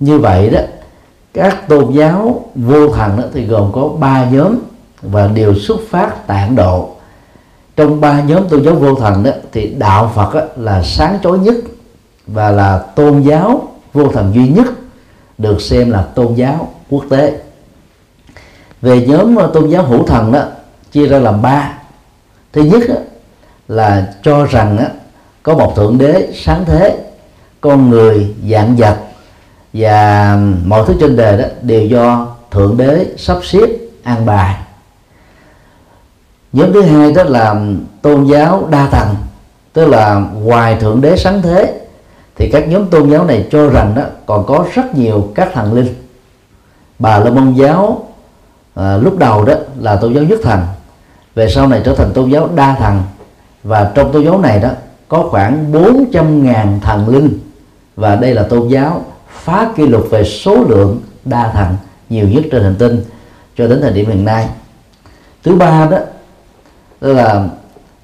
[0.00, 0.60] Như vậy đó
[1.34, 4.58] các tôn giáo vô thần đó thì gồm có ba nhóm
[5.02, 6.88] và đều xuất phát tạng độ.
[7.76, 11.38] Trong ba nhóm tôn giáo vô thần đó thì đạo Phật đó, là sáng chói
[11.38, 11.54] nhất
[12.26, 14.66] và là tôn giáo vô thần duy nhất
[15.38, 17.40] được xem là tôn giáo quốc tế.
[18.82, 20.42] Về nhóm ờ, tôn giáo hữu thần đó
[20.92, 21.78] chia ra làm ba.
[22.52, 22.94] Thứ nhất đó,
[23.68, 24.84] là cho rằng đó,
[25.42, 27.07] có một thượng đế sáng thế
[27.60, 28.96] con người dạng vật
[29.72, 33.68] và mọi thứ trên đời đó đều do thượng đế sắp xếp
[34.02, 34.54] an bài.
[36.52, 37.54] Nhóm thứ hai đó là
[38.02, 39.14] tôn giáo đa tầng
[39.72, 41.80] tức là ngoài thượng đế sáng thế
[42.36, 45.72] thì các nhóm tôn giáo này cho rằng đó còn có rất nhiều các thần
[45.72, 45.94] linh.
[46.98, 48.06] Bà la môn giáo
[48.74, 50.60] à, lúc đầu đó là tôn giáo nhất thần
[51.34, 53.02] về sau này trở thành tôn giáo đa thần
[53.64, 54.68] và trong tôn giáo này đó
[55.08, 57.38] có khoảng 400.000 thần linh
[57.98, 61.76] và đây là tôn giáo phá kỷ lục về số lượng đa thần
[62.08, 63.04] nhiều nhất trên hành tinh
[63.56, 64.48] cho đến thời điểm hiện nay.
[65.44, 65.98] Thứ ba đó
[67.00, 67.48] là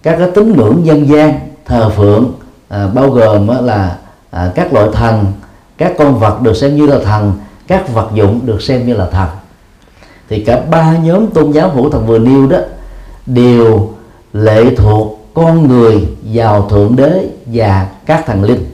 [0.02, 2.32] các cái tín ngưỡng dân gian thờ phượng
[2.68, 3.96] à, bao gồm là
[4.30, 5.26] à, các loại thần
[5.78, 7.32] các con vật được xem như là thần
[7.66, 9.28] các vật dụng được xem như là thần.
[10.28, 12.58] Thì cả ba nhóm tôn giáo hữu thần vừa nêu đó
[13.26, 13.92] đều
[14.32, 18.73] lệ thuộc con người vào thượng đế và các thần linh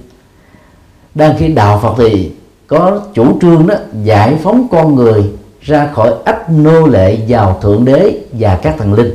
[1.15, 2.33] đang khi đạo phật thì
[2.67, 7.85] có chủ trương đó giải phóng con người ra khỏi ách nô lệ vào thượng
[7.85, 9.15] đế và các thần linh.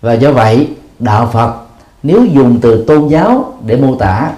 [0.00, 0.68] Và do vậy
[0.98, 1.54] đạo phật
[2.02, 4.30] nếu dùng từ tôn giáo để mô tả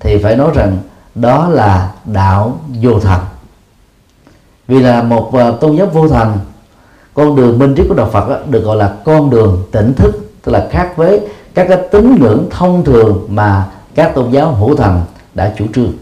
[0.00, 0.78] thì phải nói rằng
[1.14, 3.20] đó là đạo vô thần.
[4.68, 6.38] Vì là một à, tôn giáo vô thần
[7.14, 10.14] con đường minh triết của đạo Phật đó, được gọi là con đường tỉnh thức
[10.42, 11.20] tức là khác với
[11.54, 15.02] các cái tín ngưỡng thông thường mà các tôn giáo hữu thần
[15.34, 15.92] đã chủ trương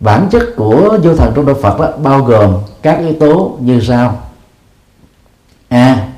[0.00, 3.80] bản chất của vô thần trong đạo Phật đó, bao gồm các yếu tố như
[3.80, 4.22] sau.
[5.68, 5.78] A.
[5.78, 6.08] À,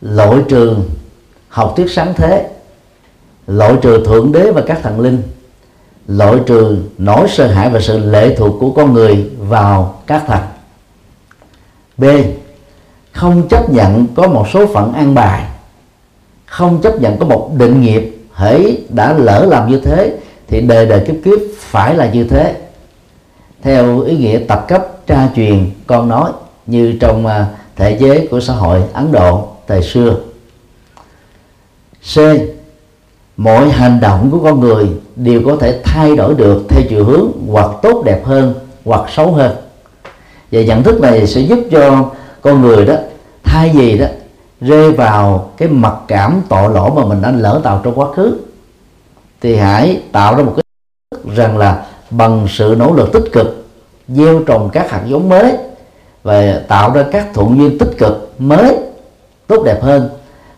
[0.00, 0.76] loại trừ
[1.48, 2.50] học thuyết sáng thế.
[3.46, 5.22] Loại trừ thượng đế và các thần linh.
[6.06, 10.40] Loại trừ nỗi sợ hãi và sự lệ thuộc của con người vào các thần.
[11.98, 12.04] B.
[13.12, 15.44] Không chấp nhận có một số phận an bài.
[16.46, 20.18] Không chấp nhận có một định nghiệp hễ đã lỡ làm như thế
[20.48, 22.56] thì đời đời kiếp kiếp phải là như thế.
[23.62, 26.30] Theo ý nghĩa tập cấp tra truyền con nói
[26.66, 27.46] như trong à,
[27.76, 30.16] thể chế của xã hội Ấn Độ thời xưa.
[32.14, 32.18] C.
[33.36, 34.86] Mọi hành động của con người
[35.16, 39.32] đều có thể thay đổi được theo chiều hướng hoặc tốt đẹp hơn hoặc xấu
[39.32, 39.56] hơn.
[40.52, 42.94] Và nhận thức này sẽ giúp cho con người đó,
[43.44, 44.06] thay vì đó,
[44.60, 48.38] rơi vào cái mặc cảm tội lỗi mà mình đã lỡ tạo trong quá khứ
[49.40, 50.62] thì hãy tạo ra một cái
[51.36, 53.66] rằng là bằng sự nỗ lực tích cực,
[54.08, 55.56] gieo trồng các hạt giống mới
[56.22, 58.76] và tạo ra các thuận duyên tích cực mới,
[59.46, 60.08] tốt đẹp hơn,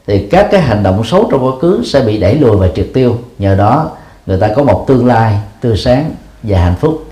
[0.07, 2.89] thì các cái hành động xấu trong quá khứ sẽ bị đẩy lùi và triệt
[2.95, 3.18] tiêu.
[3.39, 3.91] Nhờ đó,
[4.26, 6.11] người ta có một tương lai tươi sáng
[6.43, 7.05] và hạnh phúc.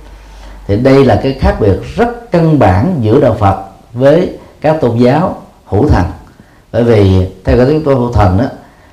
[0.67, 4.99] Thì đây là cái khác biệt rất căn bản giữa đạo Phật với các tôn
[4.99, 6.05] giáo hữu thần.
[6.73, 8.45] Bởi vì, theo cái tiếng tôi hữu thần đó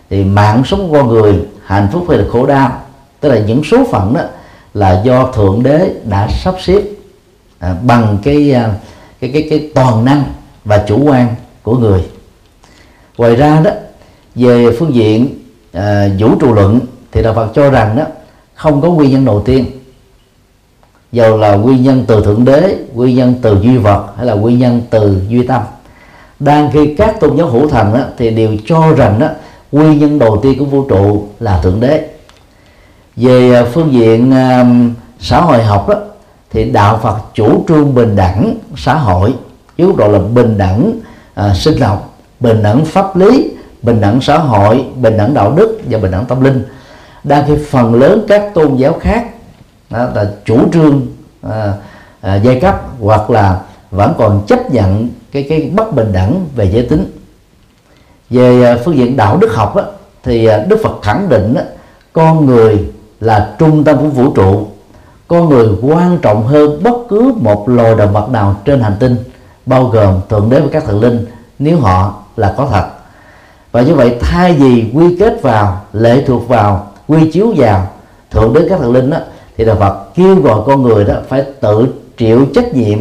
[0.09, 2.81] thì mạng sống của con người hạnh phúc hay là khổ đau.
[3.19, 4.21] Tức là những số phận đó
[4.73, 6.81] là do thượng đế đã sắp xếp
[7.59, 8.73] à, bằng cái, à,
[9.19, 10.23] cái cái cái toàn năng
[10.65, 12.03] và chủ quan của người.
[13.17, 13.71] Ngoài ra đó
[14.35, 15.39] về phương diện
[15.73, 16.79] à, vũ trụ luận
[17.11, 18.03] thì đạo Phật cho rằng đó
[18.53, 19.65] không có nguyên nhân đầu tiên.
[21.11, 24.59] Dầu là nguyên nhân từ thượng đế nguyên nhân từ duy vật hay là nguyên
[24.59, 25.61] nhân từ duy tâm.
[26.39, 29.27] Đang khi các tôn giáo hữu thần đó, thì đều cho rằng đó
[29.71, 32.09] nguyên nhân đầu tiên của vũ trụ là thượng đế.
[33.15, 34.67] Về à, phương diện uh,
[35.19, 35.95] xã hội học đó
[36.51, 39.33] thì đạo Phật chủ trương bình đẳng xã hội
[39.75, 40.99] yếu độ là bình đẳng
[41.33, 43.51] à, sinh học bình đẳng pháp lý
[43.81, 46.63] bình đẳng xã hội bình đẳng đạo đức và bình đẳng tâm linh.
[47.23, 49.25] Đang khi phần lớn các tôn giáo khác
[49.89, 51.07] đó là chủ trương
[51.41, 51.73] à,
[52.21, 53.61] à, giai cấp hoặc là
[53.91, 57.11] vẫn còn chấp nhận cái cái bất bình đẳng về giới tính
[58.35, 59.83] về à, phương diện đạo đức học á,
[60.23, 61.63] thì à, Đức Phật khẳng định á,
[62.13, 62.83] con người
[63.19, 64.67] là trung tâm của vũ trụ.
[65.27, 69.17] Con người quan trọng hơn bất cứ một loài động vật nào trên hành tinh
[69.65, 71.25] bao gồm thượng đế và các thần linh
[71.59, 72.85] nếu họ là có thật.
[73.71, 77.87] Và như vậy thay vì quy kết vào lệ thuộc vào quy chiếu vào
[78.31, 79.17] thượng đế các thần linh đó
[79.57, 82.99] thì đạo Phật kêu gọi con người đó phải tự chịu trách nhiệm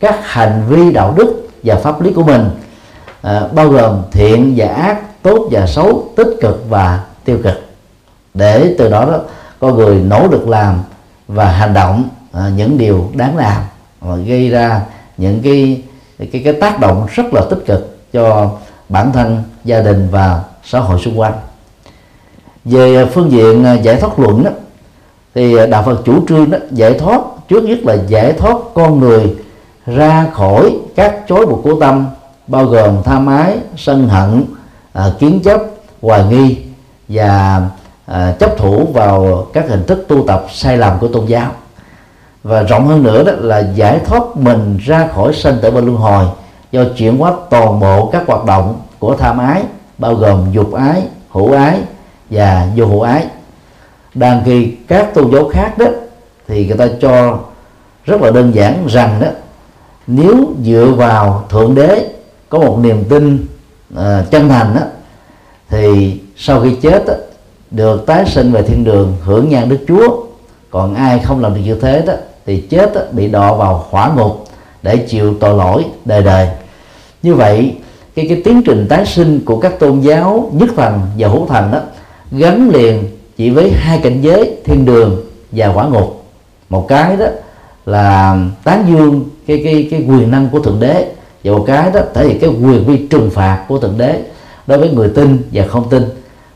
[0.00, 2.50] các hành vi đạo đức và pháp lý của mình
[3.24, 7.54] à, bao gồm thiện và ác tốt và xấu tích cực và tiêu cực.
[8.34, 9.18] Để từ đó đó
[9.60, 10.82] con người nỗ lực làm
[11.28, 13.62] và hành động à, những điều đáng làm
[14.00, 14.80] và gây ra
[15.16, 15.82] những cái
[16.32, 18.50] cái cái tác động rất là tích cực cho
[18.88, 21.32] bản thân gia đình và xã hội xung quanh.
[22.64, 24.50] Về phương diện ờ, giải thoát luận đó,
[25.34, 29.36] thì đạo Phật chủ trương đó giải thoát trước nhất là giải thoát con người
[29.86, 32.06] ra khỏi các chối buộc của tâm
[32.46, 34.44] bao gồm tham ái sân hận
[34.92, 35.60] à, kiến chấp
[36.02, 36.58] hoài nghi
[37.08, 37.62] và
[38.06, 41.50] à, chấp thủ vào các hình thức tu tập sai lầm của tôn giáo.
[42.42, 45.96] Và rộng hơn nữa đó là giải thoát mình ra khỏi sanh tử và luân
[45.96, 46.24] hồi
[46.72, 49.62] do chuyển hóa toàn bộ các hoạt động của tham ái
[49.98, 51.80] bao gồm dục ái hữu ái
[52.30, 53.26] và vô hữu ái.
[54.14, 55.86] Đang khi các tôn giáo khác đó
[56.48, 57.38] thì người ta cho
[58.04, 59.26] rất là đơn giản rằng đó
[60.06, 62.13] nếu dựa vào thượng đế
[62.54, 63.46] có một niềm tin
[63.96, 64.80] à, chân thành đó
[65.68, 67.14] thì sau khi chết đó,
[67.70, 70.24] được tái sinh về thiên đường hưởng nhan đức chúa.
[70.70, 72.12] Còn ai không làm được như thế đó
[72.46, 74.44] thì chết đó, bị đọa vào hỏa ngục
[74.82, 76.48] để chịu tội lỗi đời đời.
[77.22, 77.74] Như vậy
[78.14, 81.70] cái cái tiến trình tái sinh của các tôn giáo nhất thần và hữu thần
[81.70, 81.80] đó
[82.30, 83.04] gắn liền
[83.36, 86.24] chỉ với hai cảnh giới thiên đường và quả ngục.
[86.68, 87.26] Một cái đó
[87.86, 91.06] là tán dương cái cái cái quyền năng của thượng đế
[91.44, 94.22] và một cái đó thể hiện cái quyền vi trừng phạt của thượng đế
[94.66, 96.04] đối với người tin và không tin.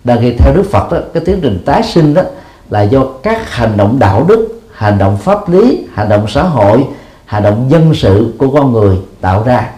[0.04, 2.22] Đang khi theo đức phật đó cái tiến trình tái sinh đó
[2.70, 6.84] là do các hành động đạo đức hành động pháp lý hành động xã hội
[7.24, 9.70] hành động dân sự của con người tạo ra.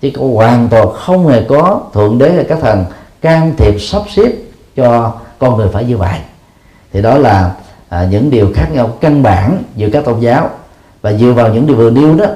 [0.00, 2.84] Chứ hoàn toàn không hề có thượng đế hay các thần
[3.20, 4.32] can thiệp sắp xếp
[4.76, 6.18] cho con người phải như vậy.
[6.92, 7.54] Thì đó là
[7.88, 10.50] à, những điều khác nhau căn bản giữa các tôn giáo.
[11.02, 12.26] Và dựa vào những điều vừa nêu đó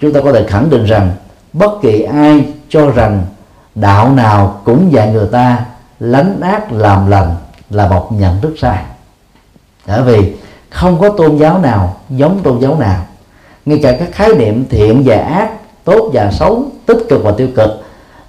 [0.00, 1.10] chúng ta có thể khẳng định rằng
[1.52, 3.22] bất kỳ ai cho rằng
[3.74, 5.64] đạo nào cũng dạy người ta,
[6.00, 7.36] lánh ác làm lành
[7.70, 8.84] là một nhận thức sai.
[9.86, 10.32] Bởi vì
[10.70, 13.06] không có tôn giáo nào giống tôn giáo nào.
[13.66, 15.50] Ngay cả các khái niệm thiện và ác,
[15.84, 17.70] tốt và xấu, tích cực và tiêu cực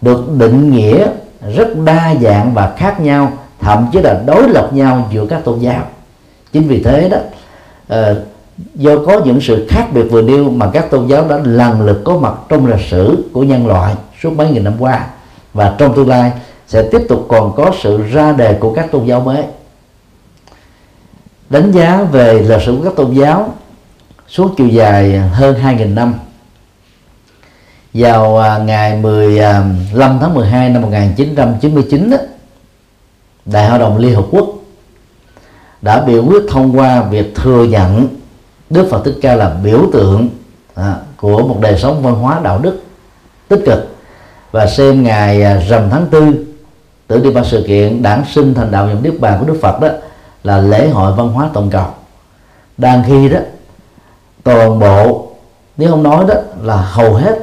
[0.02, 1.08] được định nghĩa
[1.56, 5.60] rất đa dạng và khác nhau, thậm chí là đối lập nhau giữa các tôn
[5.60, 5.84] giáo.
[6.54, 7.18] Chính vì thế đó
[7.88, 8.24] ờ,
[8.76, 12.02] do có những sự khác biệt vừa nêu mà các tôn giáo đã lần lượt
[12.06, 15.08] có mặt trong lịch sử của nhân loại suốt mấy nghìn năm qua.
[15.54, 16.32] Và trong tương lai
[16.68, 19.44] sẽ tiếp tục còn có sự ra đề của các tôn giáo mới.
[21.50, 23.54] Đánh giá về lịch sử của các tôn giáo
[24.28, 26.14] suốt chiều dài hơn 2.000 năm.
[27.94, 32.18] Vào à, ngày 15 à, tháng 12 năm 1999 đó,
[33.46, 34.48] Đại hội đồng Liên Hợp Quốc
[35.82, 38.08] đã biểu quyết thông qua việc thừa nhận
[38.72, 40.30] Đức Phật Thích Ca là biểu tượng
[40.76, 42.82] à, của một đời sống văn hóa đạo đức
[43.48, 43.96] tích cực.
[44.52, 46.46] Và xem ngày à, rằm tháng tư
[47.08, 49.80] tự đi ba sự kiện đản sinh thành đạo nhập niết bàn của Đức Phật
[49.80, 49.88] đó
[50.44, 51.86] là lễ hội văn hóa toàn cầu.
[52.78, 53.40] Đang khi đó
[54.44, 55.28] toàn bộ
[55.78, 57.40] nếu không nói đó là hầu hết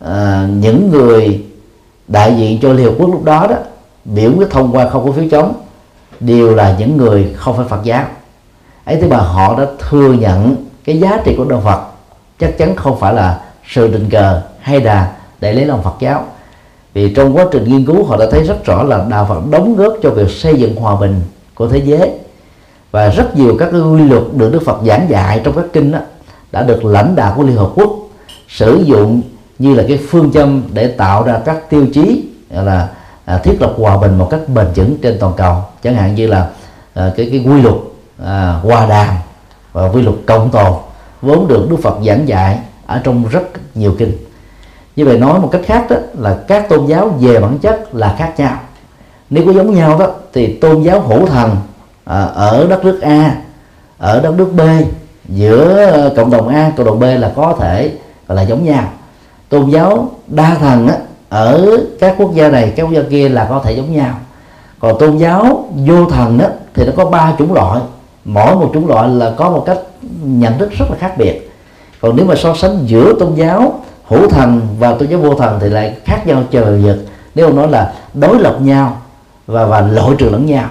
[0.00, 1.44] à, những người
[2.08, 3.56] đại diện cho Liên Hợp Quốc lúc đó đó
[4.04, 5.54] biểu quyết thông qua không có phiếu chống
[6.20, 8.04] đều là những người không phải Phật giáo
[8.88, 11.80] ấy thế mà họ đã thừa nhận cái giá trị của đạo Phật.
[12.40, 16.24] Chắc chắn không phải là sự tình cờ hay là để lấy lòng Phật giáo.
[16.94, 19.76] Vì trong quá trình nghiên cứu họ đã thấy rất rõ là đạo Phật đóng
[19.76, 21.20] góp cho việc xây dựng hòa bình
[21.54, 22.10] của thế giới.
[22.90, 25.92] Và rất nhiều các cái quy luật được Đức Phật giảng dạy trong các kinh
[25.92, 25.98] đó,
[26.52, 27.90] đã được lãnh đạo của Liên Hợp Quốc
[28.48, 29.22] sử dụng
[29.58, 32.88] như là cái phương châm để tạo ra các tiêu chí là
[33.24, 35.56] à, thiết lập hòa bình một cách bền vững trên toàn cầu.
[35.82, 36.48] Chẳng hạn như là
[36.94, 37.74] à, cái cái quy luật
[38.24, 39.14] à, hòa đàm
[39.72, 40.72] và quy luật cộng tồn
[41.22, 43.42] vốn được Đức Phật giảng dạy ở trong rất
[43.74, 44.12] nhiều kinh.
[44.96, 48.14] Như vậy nói một cách khác đó là các tôn giáo về bản chất là
[48.18, 48.58] khác nhau.
[49.30, 51.56] Nếu có giống nhau đó thì tôn giáo hữu thần
[52.04, 53.36] à, ở đất nước A
[53.98, 54.60] ở đất nước B
[55.28, 57.92] giữa cộng đồng A cộng đồng B là có thể
[58.28, 58.84] gọi là giống nhau.
[59.48, 60.96] Tôn giáo đa thần á,
[61.28, 64.14] ở các quốc gia này các quốc gia kia là có thể giống nhau.
[64.80, 67.80] Còn tôn giáo vô thần đó thì nó có ba chủng loại
[68.28, 69.78] mỗi một chủng loại là có một cách
[70.22, 71.50] nhận thức rất là khác biệt.
[72.00, 75.58] Còn nếu mà so sánh giữa tôn giáo, hữu thần và tôn giáo vô thần
[75.60, 76.96] thì lại khác nhau trời vực.
[77.34, 79.02] Nếu nói là đối lập nhau
[79.46, 80.68] và và loại trừ lẫn nhau.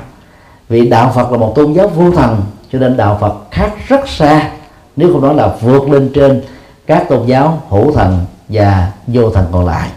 [0.69, 2.41] Vì đạo Phật là một tôn giáo vô thần,
[2.71, 4.49] cho nên đạo Phật khác rất xa,
[4.95, 6.41] nếu không nói là vượt lên trên
[6.87, 9.89] các tôn giáo hữu thần và vô thần còn lại.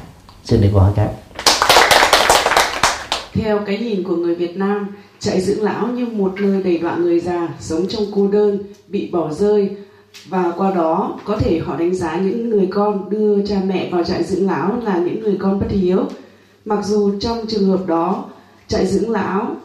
[0.44, 1.08] Xin đi câu hỏi khác
[3.34, 4.88] theo cái nhìn của người Việt Nam
[5.20, 8.58] trại dưỡng lão như một nơi đầy đọa người già, sống trong cô đơn,
[8.88, 9.70] bị bỏ rơi.
[10.28, 14.04] Và qua đó, có thể họ đánh giá những người con đưa cha mẹ vào
[14.04, 16.04] trại dưỡng lão là những người con bất hiếu.
[16.64, 18.24] Mặc dù trong trường hợp đó,
[18.68, 19.56] trại dưỡng lão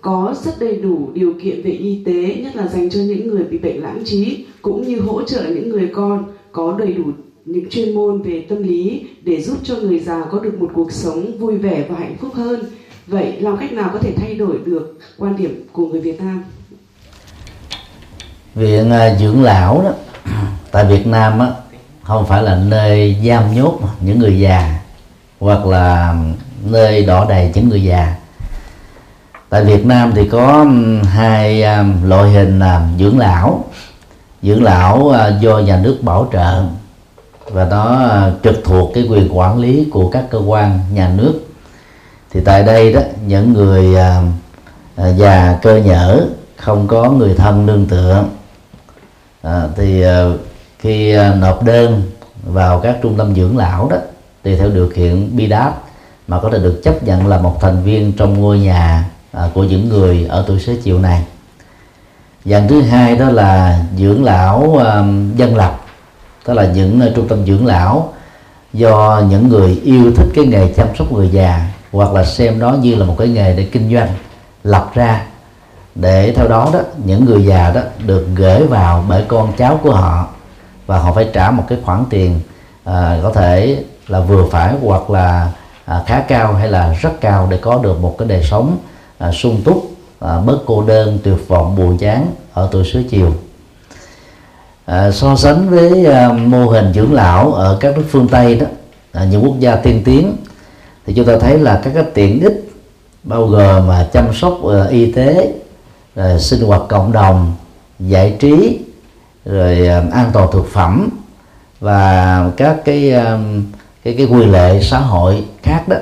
[0.00, 3.44] có rất đầy đủ điều kiện về y tế, nhất là dành cho những người
[3.44, 7.04] bị bệnh lãng trí, cũng như hỗ trợ những người con có đầy đủ
[7.44, 10.92] những chuyên môn về tâm lý để giúp cho người già có được một cuộc
[10.92, 12.60] sống vui vẻ và hạnh phúc hơn
[13.10, 16.44] vậy làm cách nào có thể thay đổi được quan điểm của người Việt Nam?
[18.54, 19.92] Viện à, dưỡng lão đó,
[20.70, 21.46] tại Việt Nam á,
[22.02, 24.80] không phải là nơi giam nhốt những người già,
[25.40, 26.14] hoặc là
[26.64, 28.16] nơi đỏ đầy những người già.
[29.48, 30.66] Tại Việt Nam thì có
[31.04, 33.64] hai à, loại hình à, dưỡng lão.
[34.42, 36.64] Dưỡng lão do nhà nước bảo trợ
[37.50, 38.10] và nó
[38.42, 41.49] trực thuộc cái quyền quản lý của các cơ quan nhà nước
[42.32, 44.22] thì tại đây đó những người à,
[44.96, 46.26] à, già cơ nhở
[46.56, 48.24] không có người thân nương tựa.
[49.42, 50.24] À, thì à,
[50.78, 52.02] khi à, nộp đơn
[52.44, 53.96] vào các trung tâm dưỡng lão đó
[54.42, 55.72] tùy theo điều kiện bi đát
[56.28, 59.64] mà có thể được chấp nhận là một thành viên trong ngôi nhà à, của
[59.64, 61.24] những người ở tuổi xế chiều này.
[62.44, 65.04] Dạng thứ hai đó là dưỡng lão à,
[65.36, 65.80] dân lập
[66.44, 68.12] tức là những uh, trung tâm dưỡng lão
[68.72, 72.72] do những người yêu thích cái nghề chăm sóc người già hoặc là xem nó
[72.72, 74.08] như là một cái nghề để kinh doanh
[74.64, 75.26] lập ra.
[75.94, 79.90] Để theo đó đó những người già đó được gửi vào bởi con cháu của
[79.90, 80.28] họ
[80.86, 82.40] và họ phải trả một cái khoản tiền
[82.84, 85.50] à, có thể là vừa phải hoặc là
[85.84, 88.78] à, khá cao hay là rất cao để có được một cái đời sống
[89.18, 93.34] à, sung túc à, bớt cô đơn tuyệt vọng buồn chán ở tuổi xế chiều.
[94.86, 98.66] À, so sánh với à, mô hình dưỡng lão ở các nước phương tây đó
[99.12, 100.36] à, những quốc gia tiên tiến
[101.10, 102.70] thì chúng ta thấy là các cái tiện ích
[103.22, 105.52] bao gồm mà chăm sóc uh, y tế
[106.16, 107.52] rồi sinh hoạt cộng đồng
[107.98, 108.80] giải trí
[109.44, 111.08] rồi uh, an toàn thực phẩm
[111.80, 113.40] và các cái uh,
[114.04, 115.96] cái cái quy lệ xã hội khác đó.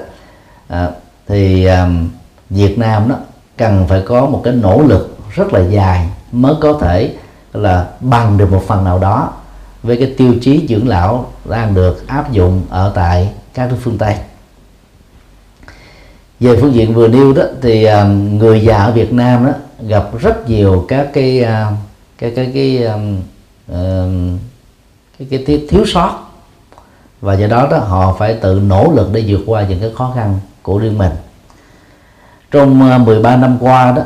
[0.69, 0.89] À,
[1.29, 2.09] thì um,
[2.51, 3.17] Việt Nam đó
[3.57, 7.13] cần phải có một cái nỗ lực rất là dài mới có thể
[7.53, 9.33] là bằng được một phần nào đó
[9.83, 13.99] với cái tiêu chí dưỡng lão đang được áp dụng ở tại các nước phương
[13.99, 14.17] Tây
[16.41, 17.93] về phương diện vừa nêu đó thì uh,
[18.33, 19.53] người già ở Việt Nam đó
[19.89, 21.75] gặp rất nhiều các cái uh,
[22.19, 24.39] cái cái cái um,
[25.19, 26.25] cái, cái, cái thiếu sót.
[27.21, 30.13] Và do đó đó họ phải tự nỗ lực để vượt qua những cái khó
[30.17, 31.13] khăn của riêng mình.
[32.51, 34.03] Trong 13 năm qua đó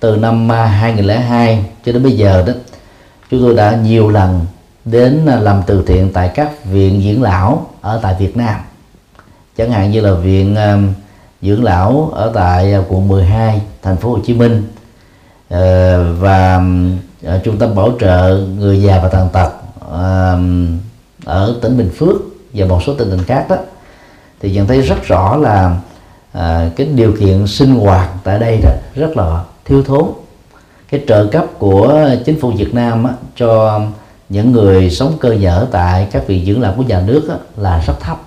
[0.00, 2.52] từ năm 2002 cho đến bây giờ đó
[3.30, 4.46] chúng tôi đã nhiều lần
[4.84, 8.60] đến làm từ thiện tại các viện dưỡng lão ở tại Việt Nam.
[9.56, 10.96] Chẳng hạn như là viện uh,
[11.46, 14.62] dưỡng lão ở tại à, quận 12 thành phố Hồ Chí Minh.
[15.48, 16.60] Ờ, và
[17.26, 19.50] à, trung tâm bảo trợ người già và tàn tật
[19.92, 20.38] à,
[21.24, 22.16] ở tỉnh Bình Phước
[22.54, 23.56] và một số tỉnh thành khác đó.
[24.40, 25.76] Thì nhận thấy rất rõ là
[26.32, 30.04] à, cái điều kiện sinh hoạt tại đây đó rất là thiếu thốn.
[30.90, 33.80] Cái trợ cấp của chính phủ Việt Nam á, cho
[34.28, 37.82] những người sống cơ nhở tại các viện dưỡng lão của nhà nước á, là
[37.86, 38.20] rất thấp.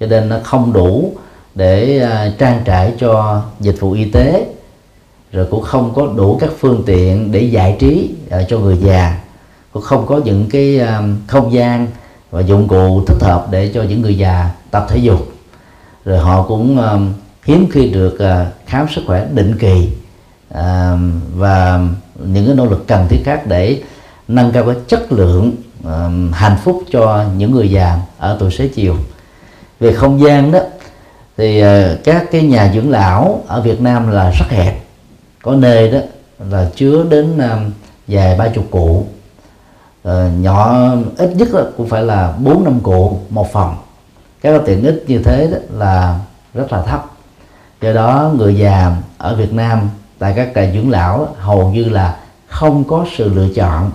[0.00, 1.12] Cho nên nó không đủ
[1.54, 4.46] để à, trang trải cho dịch vụ y tế.
[5.32, 9.20] Rồi cũng không có đủ các phương tiện để giải trí à, cho người già.
[9.72, 11.86] Cũng không có những cái à, không gian
[12.30, 15.32] và dụng cụ thích hợp để cho những người già tập thể dục.
[16.04, 16.78] Rồi họ cũng
[17.44, 18.18] hiếm khi được
[18.66, 19.88] khám sức khỏe định kỳ
[21.34, 21.80] và
[22.24, 23.82] những cái nỗ lực cần thiết khác để
[24.28, 25.52] nâng cao cái chất lượng
[26.32, 28.96] hạnh phúc cho những người già ở tuổi xế chiều.
[29.80, 30.58] Về không gian đó
[31.40, 34.80] thì ờ, các cái nhà dưỡng lão ở Việt Nam là rất hẹp.
[35.42, 35.98] Có nơi đó
[36.50, 37.58] là chứa đến ờ,
[38.08, 39.06] vài ba chục cụ.
[40.02, 40.86] Ờ, nhỏ
[41.16, 43.76] ít nhất là cũng phải là bốn năm cụ một phòng.
[44.40, 46.18] Các tiện ích như thế đó là
[46.54, 47.06] rất là thấp.
[47.82, 52.16] Do đó người già ở Việt Nam, tại các trại dưỡng lão, hầu như là
[52.48, 53.90] không có sự lựa chọn.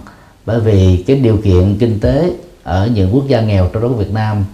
[0.45, 2.31] Bởi vì cái điều kiện kinh tế
[2.63, 4.45] ở những quốc gia nghèo trong đó Việt Nam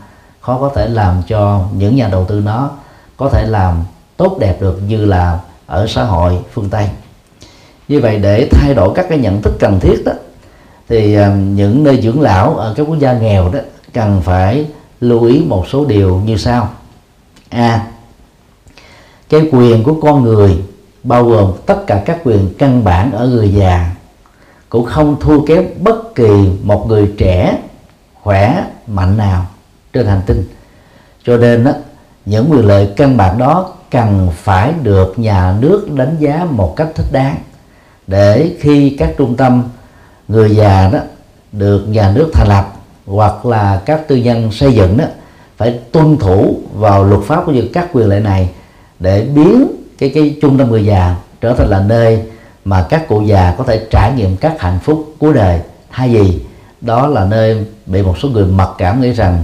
[0.41, 2.69] khó có thể làm cho những nhà đầu tư nó
[3.21, 3.83] có thể làm
[4.17, 6.89] tốt đẹp được như là ở xã hội phương Tây.
[7.87, 10.11] Như vậy để thay đổi các cái nhận thức cần thiết đó
[10.89, 13.59] thì những nơi dưỡng lão ở các quốc gia nghèo đó
[13.93, 14.65] cần phải
[15.01, 16.69] lưu ý một số điều như sau.
[17.49, 17.87] A à,
[19.29, 20.63] cái quyền của con người
[21.03, 23.95] bao gồm tất cả các quyền căn bản ở người già
[24.69, 27.57] cũng không thua kém bất kỳ một người trẻ
[28.21, 29.45] khỏe mạnh nào
[29.93, 30.43] trên hành tinh.
[31.23, 31.71] Cho nên đó,
[32.25, 36.87] những quyền lợi căn bản đó cần phải được nhà nước đánh giá một cách
[36.95, 37.35] thích đáng
[38.07, 39.63] để khi các trung tâm,
[40.27, 40.99] người già đó
[41.51, 42.73] được nhà nước thành lập
[43.05, 45.05] hoặc là các tư nhân xây dựng đó,
[45.57, 48.49] phải tuân thủ vào luật pháp của các quyền lợi này
[48.99, 49.67] để biến
[49.97, 52.23] cái cái trung tâm người già trở thành là nơi
[52.65, 55.59] mà các cụ già có thể trải nghiệm các hạnh phúc cuối đời.
[55.91, 56.39] Thay vì
[56.81, 59.43] đó là nơi bị một số người mặc cảm nghĩ rằng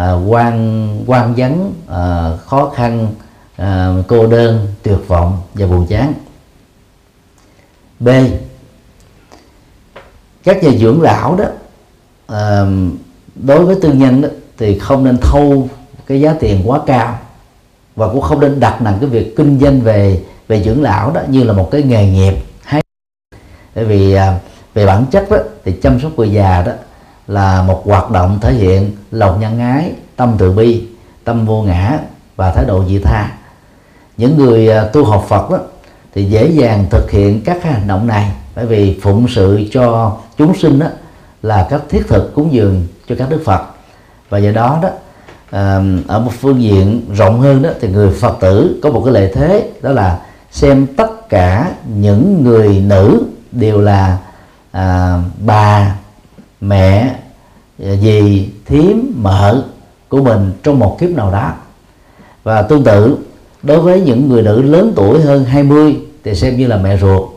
[0.00, 3.14] à, quan quan vấn à, khó khăn
[3.56, 6.12] à, cô đơn tuyệt vọng và buồn chán.
[8.00, 8.08] B.
[10.44, 11.44] Các nhà dưỡng lão đó
[12.26, 12.64] à,
[13.34, 14.28] đối với tư nhân đó,
[14.58, 15.68] thì không nên thâu
[16.06, 17.18] cái giá tiền quá cao
[17.96, 21.20] và cũng không nên đặt nặng cái việc kinh doanh về về dưỡng lão đó
[21.28, 22.82] như là một cái nghề nghiệp hay.
[23.74, 24.38] Bởi vì à,
[24.74, 26.72] về bản chất đó thì chăm sóc người già đó
[27.30, 30.84] là một hoạt động thể hiện lòng nhân ái tâm từ bi
[31.24, 31.98] tâm vô ngã
[32.36, 33.30] và thái độ vị tha.
[34.16, 35.58] Những người à, tu học Phật đó
[36.14, 40.54] thì dễ dàng thực hiện các hành động này bởi vì phụng sự cho chúng
[40.54, 40.86] sinh đó
[41.42, 43.62] là các thiết thực cúng dường cho các đức Phật.
[44.28, 44.88] Và do đó đó
[45.50, 49.14] à, ở một phương diện rộng hơn đó thì người Phật tử có một cái
[49.14, 50.20] lợi thế đó là
[50.50, 53.22] xem tất cả những người nữ
[53.52, 54.18] đều là
[54.72, 55.96] à, bà
[56.60, 57.14] mẹ
[58.02, 59.62] dì thím mợ
[60.08, 61.52] của mình trong một kiếp nào đó.
[62.42, 63.16] Và tương tự
[63.62, 67.28] đối với những người nữ lớn tuổi hơn 20 thì xem như là mẹ ruột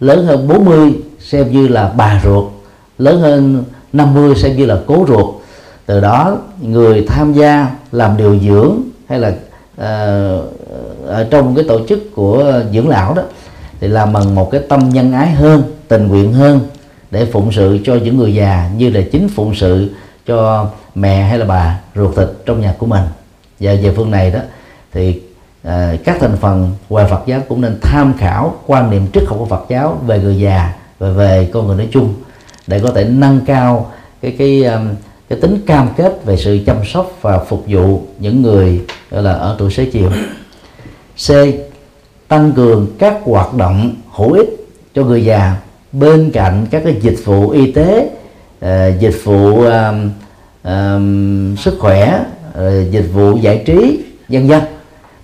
[0.00, 2.44] lớn hơn 40 xem như là bà ruột
[2.98, 5.34] lớn hơn 50 xem như là cố ruột.
[5.86, 10.54] Từ đó người tham gia làm điều dưỡng hay là uh,
[11.06, 13.22] ở trong cái tổ chức của dưỡng lão đó
[13.80, 16.60] thì làm bằng một cái tâm nhân ái hơn tình nguyện hơn
[17.12, 19.90] để phụng sự cho những người già như là chính phụng sự
[20.26, 23.04] cho mẹ hay là bà ruột thịt trong nhà của mình.
[23.60, 24.38] Và về phương này đó
[24.92, 25.22] thì
[25.62, 29.38] à, các thành phần ngoài Phật giáo cũng nên tham khảo quan niệm triết học
[29.38, 32.14] của Phật giáo về người già và về con người nói chung
[32.66, 33.90] để có thể nâng cao
[34.22, 34.80] cái cái à,
[35.28, 39.32] cái tính cam kết về sự chăm sóc và phục vụ những người gọi là
[39.32, 40.10] ở tuổi xế chiều.
[41.26, 41.30] C.
[42.28, 45.56] Tăng cường các hoạt động hữu ích cho người già
[45.92, 48.10] bên cạnh các cái dịch vụ y tế
[48.64, 49.66] uh, dịch vụ uh,
[50.68, 52.24] uh, sức khỏe
[52.58, 54.60] uh, dịch vụ giải trí vân vân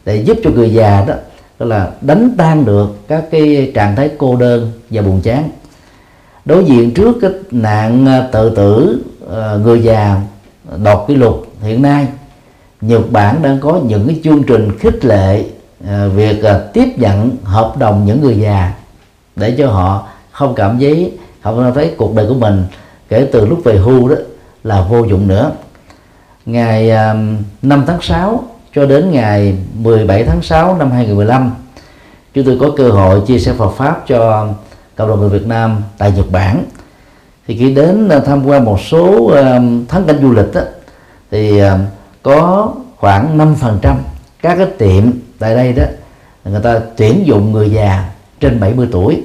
[0.05, 1.15] để giúp cho người già đó
[1.59, 5.51] tức là đánh tan được các cái trạng thái cô đơn và buồn chán.
[6.45, 9.05] Đối diện trước cái nạn ờ, tự tử
[9.65, 10.21] người già
[10.85, 12.07] đột kỷ lục hiện nay
[12.81, 15.45] Nhật Bản đang có những cái chương trình khích lệ
[16.15, 16.43] việc
[16.73, 18.73] tiếp nhận hợp đồng những người già
[19.37, 20.07] để cho họ
[20.39, 21.13] không cảm thấy
[21.43, 22.65] không thấy cuộc đời của mình
[23.09, 24.17] kể từ lúc về hưu đó
[24.65, 25.53] là vô dụng nữa.
[26.47, 31.51] Ngày um, 5 tháng 6 cho đến ngày 17 tháng 6 năm 2015
[32.35, 34.49] chúng tôi có cơ hội chia sẻ Phật pháp cho
[34.97, 36.65] cộng đồng người Việt Nam tại Nhật Bản.
[37.47, 40.61] Thì khi đến uh, tham quan một số um, thắng cảnh du lịch đó,
[41.31, 41.81] thì um,
[42.23, 43.95] có khoảng 5%
[44.43, 45.05] các cái tiệm
[45.39, 45.85] tại đây đó
[46.45, 48.11] người ta tuyển dụng người già
[48.41, 49.23] trên 70 tuổi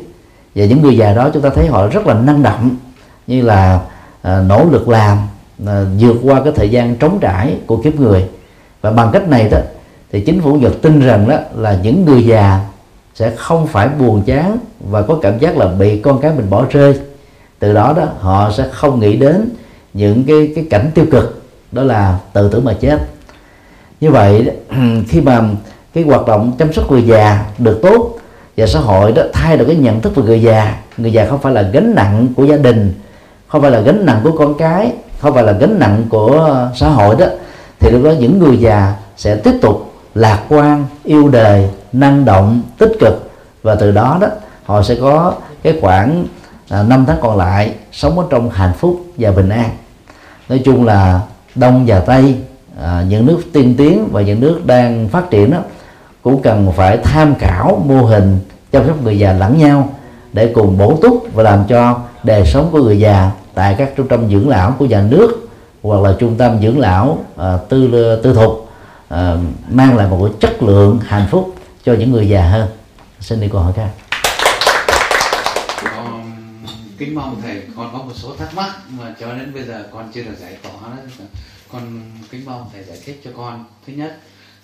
[0.56, 2.76] và những người già đó chúng ta thấy họ rất là năng động
[3.28, 3.80] như là
[4.22, 5.18] à, nỗ lực làm
[5.68, 8.26] à, vượt qua cái thời gian trống trải của kiếp người.
[8.82, 9.58] Và bằng cách này đó
[10.12, 12.60] thì chính phủ Nhật tin rằng đó là những người già
[13.16, 16.66] sẽ không phải buồn chán và có cảm giác là bị con cái mình bỏ
[16.70, 17.00] rơi.
[17.60, 19.50] Từ đó đó họ sẽ không nghĩ đến
[19.94, 23.00] những cái cái cảnh tiêu cực đó là tự tử mà chết.
[24.02, 24.52] Như vậy
[25.10, 25.44] khi mà
[25.94, 28.20] cái hoạt động chăm sóc người già được tốt
[28.58, 30.76] và xã hội đó thay đổi cái nhận thức về người già.
[30.98, 32.94] Người già không phải là gánh nặng của gia đình
[33.48, 36.90] không phải là gánh nặng của con cái không phải là gánh nặng của xã
[36.90, 37.26] hội đó.
[37.80, 42.62] Thì lúc đó những người già sẽ tiếp tục lạc quan yêu đời năng động
[42.78, 43.32] tích cực.
[43.64, 44.28] Và từ đó đó
[44.66, 45.34] họ sẽ có
[45.64, 46.26] cái khoảng
[46.70, 49.70] à, năm tháng còn lại sống ở trong hạnh phúc và bình an.
[50.50, 51.20] Nói chung là
[51.56, 52.36] đông và tây
[52.84, 55.58] à, những nước tiên tiến và những nước đang phát triển đó
[56.24, 58.40] cũng cần phải tham khảo mô hình
[58.72, 59.90] chăm sóc người già lẫn nhau
[60.34, 64.08] để cùng bổ túc và làm cho đời sống của người già tại các trung
[64.08, 65.50] tâm dưỡng lão của nhà nước
[65.82, 67.90] hoặc là trung tâm dưỡng lão à, tư
[68.24, 68.70] tư thục
[69.10, 69.36] à,
[69.70, 72.68] mang lại một cái chất lượng hạnh phúc cho những người già hơn.
[73.20, 73.90] Xin đi câu hỏi khác.
[75.96, 76.32] Con
[76.98, 80.12] kính mong thầy con có một số thắc mắc mà cho đến bây giờ con
[80.14, 80.72] chưa được giải tỏa
[81.72, 81.82] con
[82.32, 83.66] kính mong thầy giải thích cho con.
[83.88, 84.18] Thứ nhất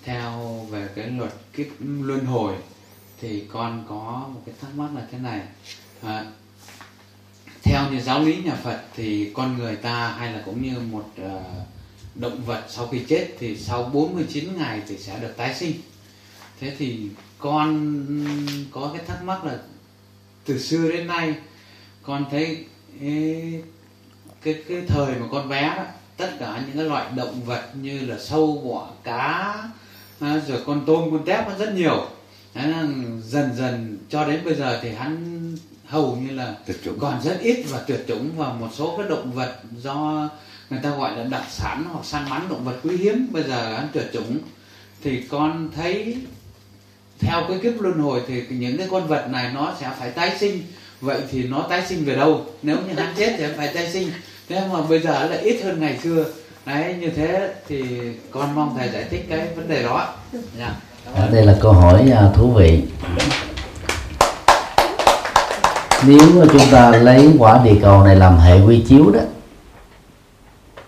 [0.04, 2.54] theo về cái luật kiếp luân hồi
[3.20, 5.40] thì con có một cái thắc mắc là thế này.
[6.02, 6.24] À,
[7.62, 11.10] theo như giáo lý nhà Phật thì con người ta hay là cũng như một
[11.22, 11.30] uh,
[12.14, 15.72] động vật sau khi chết thì sau 49 ngày thì sẽ được tái sinh.
[16.60, 18.04] Thế thì con
[18.72, 19.58] có cái thắc mắc là
[20.44, 21.34] từ xưa đến nay
[22.02, 22.64] con thấy
[24.42, 25.84] cái cái thời mà con bé đó
[26.16, 29.54] tất cả những cái loại động vật như là sâu bọ cá
[30.20, 32.06] à, rồi con tôm con tép nó rất nhiều.
[33.24, 35.40] Dần dần cho đến bây giờ thì hắn
[35.86, 36.98] hầu như là tuyệt chủng.
[36.98, 40.28] còn rất ít và tuyệt chủng và một số cái động vật do
[40.70, 43.28] người ta gọi là đặc sản hoặc săn bắn động vật quý hiếm.
[43.30, 44.38] Bây giờ hắn tuyệt chủng.
[45.02, 46.16] Thì con thấy
[47.18, 50.36] theo cái kiếp luân hồi thì những cái con vật này nó sẽ phải tái
[50.40, 50.62] sinh.
[51.00, 52.46] Vậy thì nó tái sinh về đâu?
[52.62, 54.08] Nếu như hắn chết thì phải tái sinh.
[54.48, 56.24] Thế mà bây giờ là ít hơn ngày xưa
[56.70, 57.84] đấy như thế thì
[58.30, 60.08] con mong thầy giải thích cái vấn đề đó
[60.58, 60.72] yeah.
[61.16, 61.28] Dạ.
[61.32, 62.82] đây là câu hỏi à, thú vị
[66.06, 69.20] nếu mà chúng ta lấy quả địa cầu này làm hệ quy chiếu đó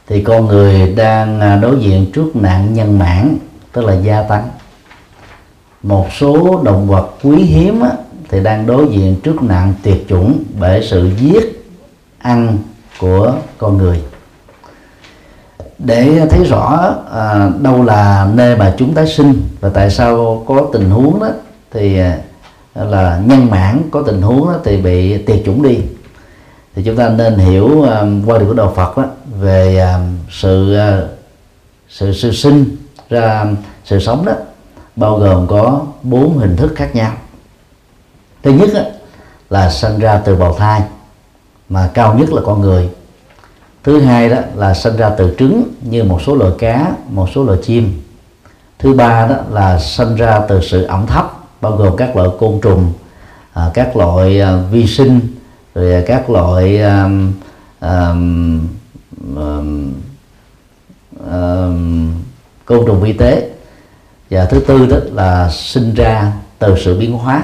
[0.06, 3.36] thì con người đang à, đối diện trước nạn nhân mãn
[3.72, 4.48] tức là gia tăng
[5.82, 7.90] một số động vật quý hiếm á,
[8.28, 11.64] thì đang đối diện trước nạn tuyệt chủng bởi sự giết
[12.18, 12.58] ăn
[12.98, 14.02] của con người
[15.84, 20.68] để thấy rõ à, đâu là nơi mà chúng tái sinh và tại sao có
[20.72, 21.28] tình huống đó
[21.70, 22.18] thì à,
[22.74, 25.78] là nhân mãn có tình huống đó thì bị tuyệt chủng đi.
[26.74, 29.04] Thì chúng ta nên hiểu à, qua điều của đạo Phật đó,
[29.40, 29.98] về à,
[30.30, 31.00] sự à,
[31.88, 32.76] sự sự sinh
[33.10, 33.46] ra
[33.84, 34.32] sự sống đó
[34.96, 37.12] bao gồm có bốn hình thức khác nhau.
[38.42, 38.80] Thứ nhất đó,
[39.50, 40.82] là sinh ra từ bào thai
[41.68, 42.88] mà cao nhất là con người
[43.82, 47.44] thứ hai đó là sinh ra từ trứng như một số loài cá một số
[47.44, 48.02] loài chim.
[48.78, 52.60] Thứ ba đó là sinh ra từ sự ẩm thấp bao gồm các loại côn
[52.62, 52.92] trùng
[53.52, 55.20] à, các loại à, vi sinh
[55.74, 57.10] rồi các loại à,
[57.80, 58.14] à,
[59.36, 59.58] à,
[61.30, 61.66] à,
[62.64, 63.48] côn trùng vi tế.
[64.30, 67.42] Và thứ tư đó là sinh ra từ sự biến hóa.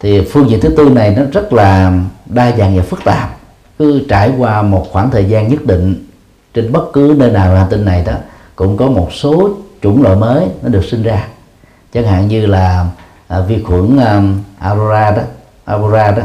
[0.00, 1.92] Thì phương diện thứ tư này nó rất là
[2.26, 3.35] đa dạng và phức tạp
[3.78, 6.04] cứ trải qua một khoảng thời gian nhất định
[6.54, 8.12] trên bất cứ nơi nào hành tinh này đó
[8.56, 9.50] cũng có một số
[9.82, 11.28] chủng loại mới nó được sinh ra.
[11.92, 12.86] Chẳng hạn như là
[13.28, 14.22] à, vi khuẩn à,
[14.58, 15.22] Aurora đó
[15.64, 16.22] Aurora đó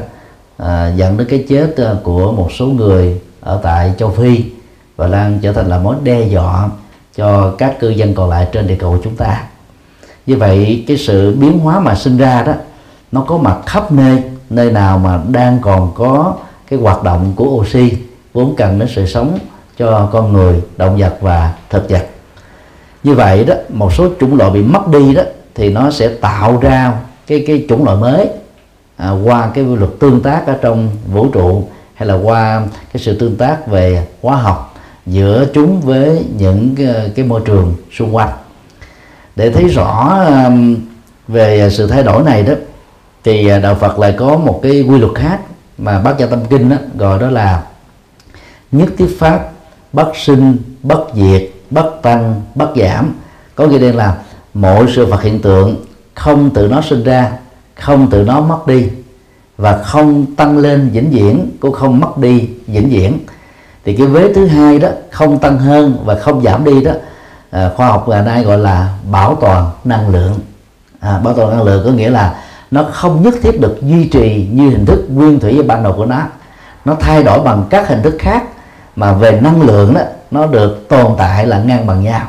[0.58, 4.44] à, dẫn đến cái chết à, của một số người ở tại châu Phi
[4.96, 6.70] và đang trở thành là mối đe dọa
[7.16, 9.44] cho các cư dân còn lại trên địa cầu của chúng ta.
[10.26, 12.54] Như vậy cái sự biến hóa mà sinh ra đó
[13.12, 16.36] nó có mặt khắp nơi nơi nào mà đang còn có
[16.72, 17.94] cái hoạt động của oxy
[18.34, 19.40] vốn cần đến sự sống
[19.78, 22.06] cho con người động vật và thực vật.
[23.04, 25.22] Như vậy đó một số chủng loại bị mất đi đó
[25.56, 26.94] thì nó sẽ tạo ra
[27.28, 28.30] cái cái chủng loại mới
[28.98, 32.62] à, qua cái luật tương tác ở trong vũ trụ hay là qua
[32.94, 34.76] cái sự tương tác về hóa học
[35.06, 38.30] giữa chúng với những cái, cái môi trường xung quanh.
[39.36, 40.20] Để thấy rõ
[41.28, 42.54] về sự thay đổi này đó
[43.24, 45.40] thì à, đạo Phật lại có một cái quy luật khác
[45.82, 47.64] mà bác gia tâm kinh đó, gọi đó là
[48.72, 49.50] nhất thiết pháp
[49.94, 53.16] bất sinh bất diệt bất tăng bất giảm.
[53.56, 54.18] Có nghĩa đen là
[54.54, 55.86] mọi sự vật hiện tượng
[56.16, 57.32] không tự nó sinh ra
[57.76, 58.90] không tự nó mất đi
[59.58, 63.20] và không tăng lên vĩnh viễn cũng không mất đi vĩnh viễn.
[63.86, 66.92] Thì cái vế thứ hai đó không tăng hơn và không giảm đi đó
[67.50, 70.40] à, khoa học ngày nay gọi là bảo toàn năng lượng.
[71.00, 74.48] À, bảo toàn năng lượng có nghĩa là nó không nhất thiết được duy trì
[74.52, 76.22] như hình thức nguyên thủy ban đầu của nó.
[76.86, 78.44] Nó thay đổi bằng các hình thức khác
[78.96, 82.22] mà về năng lượng đó nó được tồn tại là ngang bằng nhau.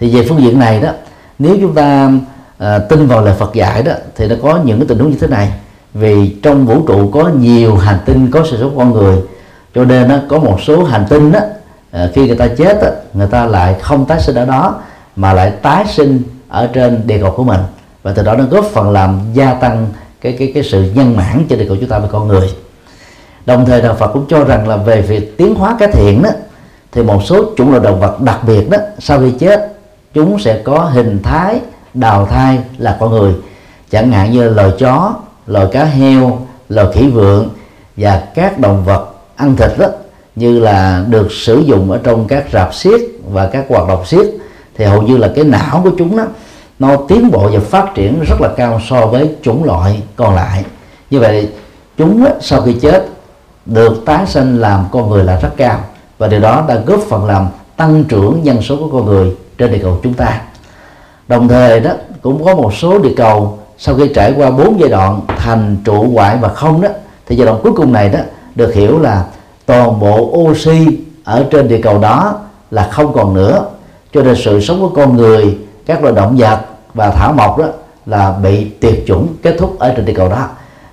[0.00, 0.90] Thì về phương diện này đó
[1.38, 2.10] nếu chúng ta
[2.58, 5.18] à, tin vào lời Phật dạy đó thì nó có những cái tình huống như
[5.20, 5.52] thế này.
[5.94, 9.16] Vì trong vũ trụ có nhiều hành tinh có sự sống con người
[9.74, 11.40] cho nên nó có một số hành tinh đó
[11.90, 14.80] à, khi người ta chết đó, người ta lại không tái sinh ở đó
[15.16, 17.60] mà lại tái sinh ở trên địa cầu của mình
[18.02, 19.86] và từ đó nó góp phần làm gia tăng
[20.20, 22.50] cái cái cái sự nhân mãn trên đời của chúng ta về con người.
[23.46, 26.30] Đồng thời đạo Phật cũng cho rằng là về việc tiến hóa cái thiện đó,
[26.92, 29.72] thì một số chủng loại động vật đặc biệt đó, sau khi chết,
[30.14, 31.60] chúng sẽ có hình thái,
[31.94, 33.32] đào thai là con người.
[33.90, 35.14] Chẳng hạn như loài chó,
[35.46, 37.48] loài cá heo, loài khỉ vượn
[37.96, 39.06] và các động vật
[39.36, 39.86] ăn thịt đó,
[40.36, 43.00] như là được sử dụng ở trong các rạp xiếc
[43.32, 44.26] và các hoạt động xiếc,
[44.76, 46.24] thì hầu như là cái não của chúng đó
[46.80, 50.64] nó tiến bộ và phát triển rất là cao so với chủng loại còn lại.
[51.10, 51.48] Như vậy,
[51.98, 53.06] chúng sau khi chết,
[53.66, 55.80] được tái sinh làm con người là rất cao.
[56.18, 59.72] Và điều đó đã góp phần làm tăng trưởng dân số của con người trên
[59.72, 60.40] địa cầu chúng ta.
[61.28, 61.90] Đồng thời đó,
[62.22, 66.10] cũng có một số địa cầu sau khi trải qua bốn giai đoạn thành trụ
[66.14, 66.88] hoại và không đó,
[67.26, 68.18] thì giai đoạn cuối cùng này đó,
[68.54, 69.24] được hiểu là
[69.66, 70.86] toàn bộ oxy
[71.24, 72.34] ở trên địa cầu đó
[72.70, 73.64] là không còn nữa.
[74.14, 76.60] Cho nên sự sống của con người, các loài động vật
[76.94, 77.66] và thảo mộc đó
[78.06, 80.48] là bị tuyệt chủng kết thúc ở trên địa cầu đó.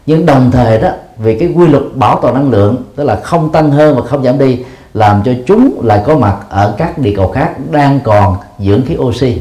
[0.05, 3.51] Nhưng đồng thời đó vì cái quy luật bảo toàn năng lượng tức là không
[3.51, 4.59] tăng hơn và không giảm đi
[4.93, 8.97] làm cho chúng lại có mặt ở các địa cầu khác đang còn dưỡng khí
[8.97, 9.37] oxy.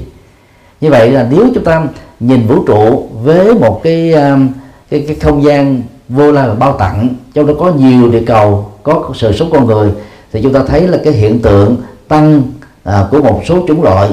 [0.80, 1.82] Như vậy là nếu chúng ta
[2.20, 4.48] nhìn vũ trụ với một cái um,
[4.90, 8.70] cái, cái không gian vô la và bao tặng trong đó có nhiều địa cầu
[8.82, 9.90] có sự sống con người
[10.32, 11.76] thì chúng ta thấy là cái hiện tượng
[12.08, 12.42] tăng
[12.84, 14.10] à, của một số chủng loại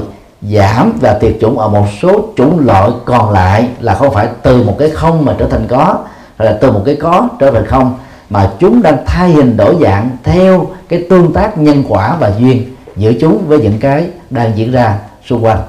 [0.52, 4.64] giảm và tuyệt chủng ở một số chủng loại còn lại là không phải từ
[4.64, 5.98] một cái không mà trở thành có
[6.38, 7.98] hay là từ một cái có trở thành không
[8.30, 12.76] mà chúng đang thay hình đổi dạng theo cái tương tác nhân quả và duyên
[12.96, 15.60] giữa chúng với những cái đang diễn ra xung quanh.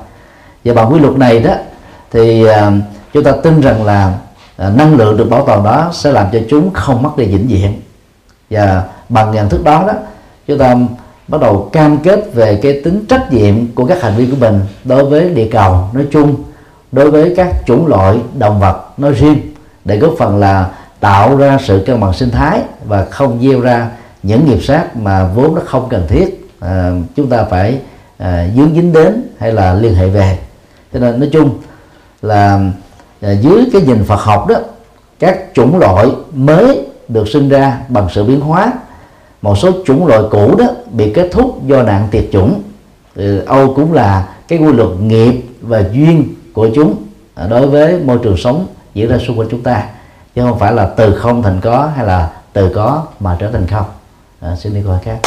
[0.65, 1.53] Và bằng quy luật này đó
[2.11, 2.55] thì uh,
[3.13, 4.13] chúng ta tin rằng là
[4.69, 7.47] uh, năng lượng được bảo toàn đó sẽ làm cho chúng không mất đi vĩnh
[7.47, 7.81] viễn.
[8.51, 9.93] Và bằng nhận thức đó đó
[10.47, 10.75] chúng ta
[11.29, 14.61] bắt đầu cam kết về cái tính trách nhiệm của các hành vi của mình
[14.85, 16.35] đối với địa cầu nói chung
[16.93, 19.39] đối với các chủng loại động vật nói riêng
[19.85, 20.71] để góp phần là
[21.01, 23.91] tạo ra sự cân bằng sinh thái và không gieo ra
[24.23, 27.79] những nghiệp sát mà vốn nó không cần thiết à, chúng ta phải
[28.19, 30.39] à, dướng dính đến hay là liên hệ về.
[30.93, 31.59] Cho nên nói chung
[32.23, 32.61] là
[33.21, 34.57] à, dưới cái nhìn Phật học đó
[35.19, 38.73] các chủng loại mới được sinh ra bằng sự biến hóa
[39.45, 42.63] một số chủng loại cũ đó bị kết thúc do nạn tiệt chủng.
[43.15, 46.95] Thì Âu cũng là cái quy luật nghiệp và duyên của chúng
[47.35, 49.87] à, đối với môi trường sống diễn ra xung quanh chúng ta.
[50.35, 53.67] Chứ không phải là từ không thành có hay là từ có mà trở thành
[53.67, 53.87] không.
[54.41, 55.19] À, xin đi câu hỏi khác.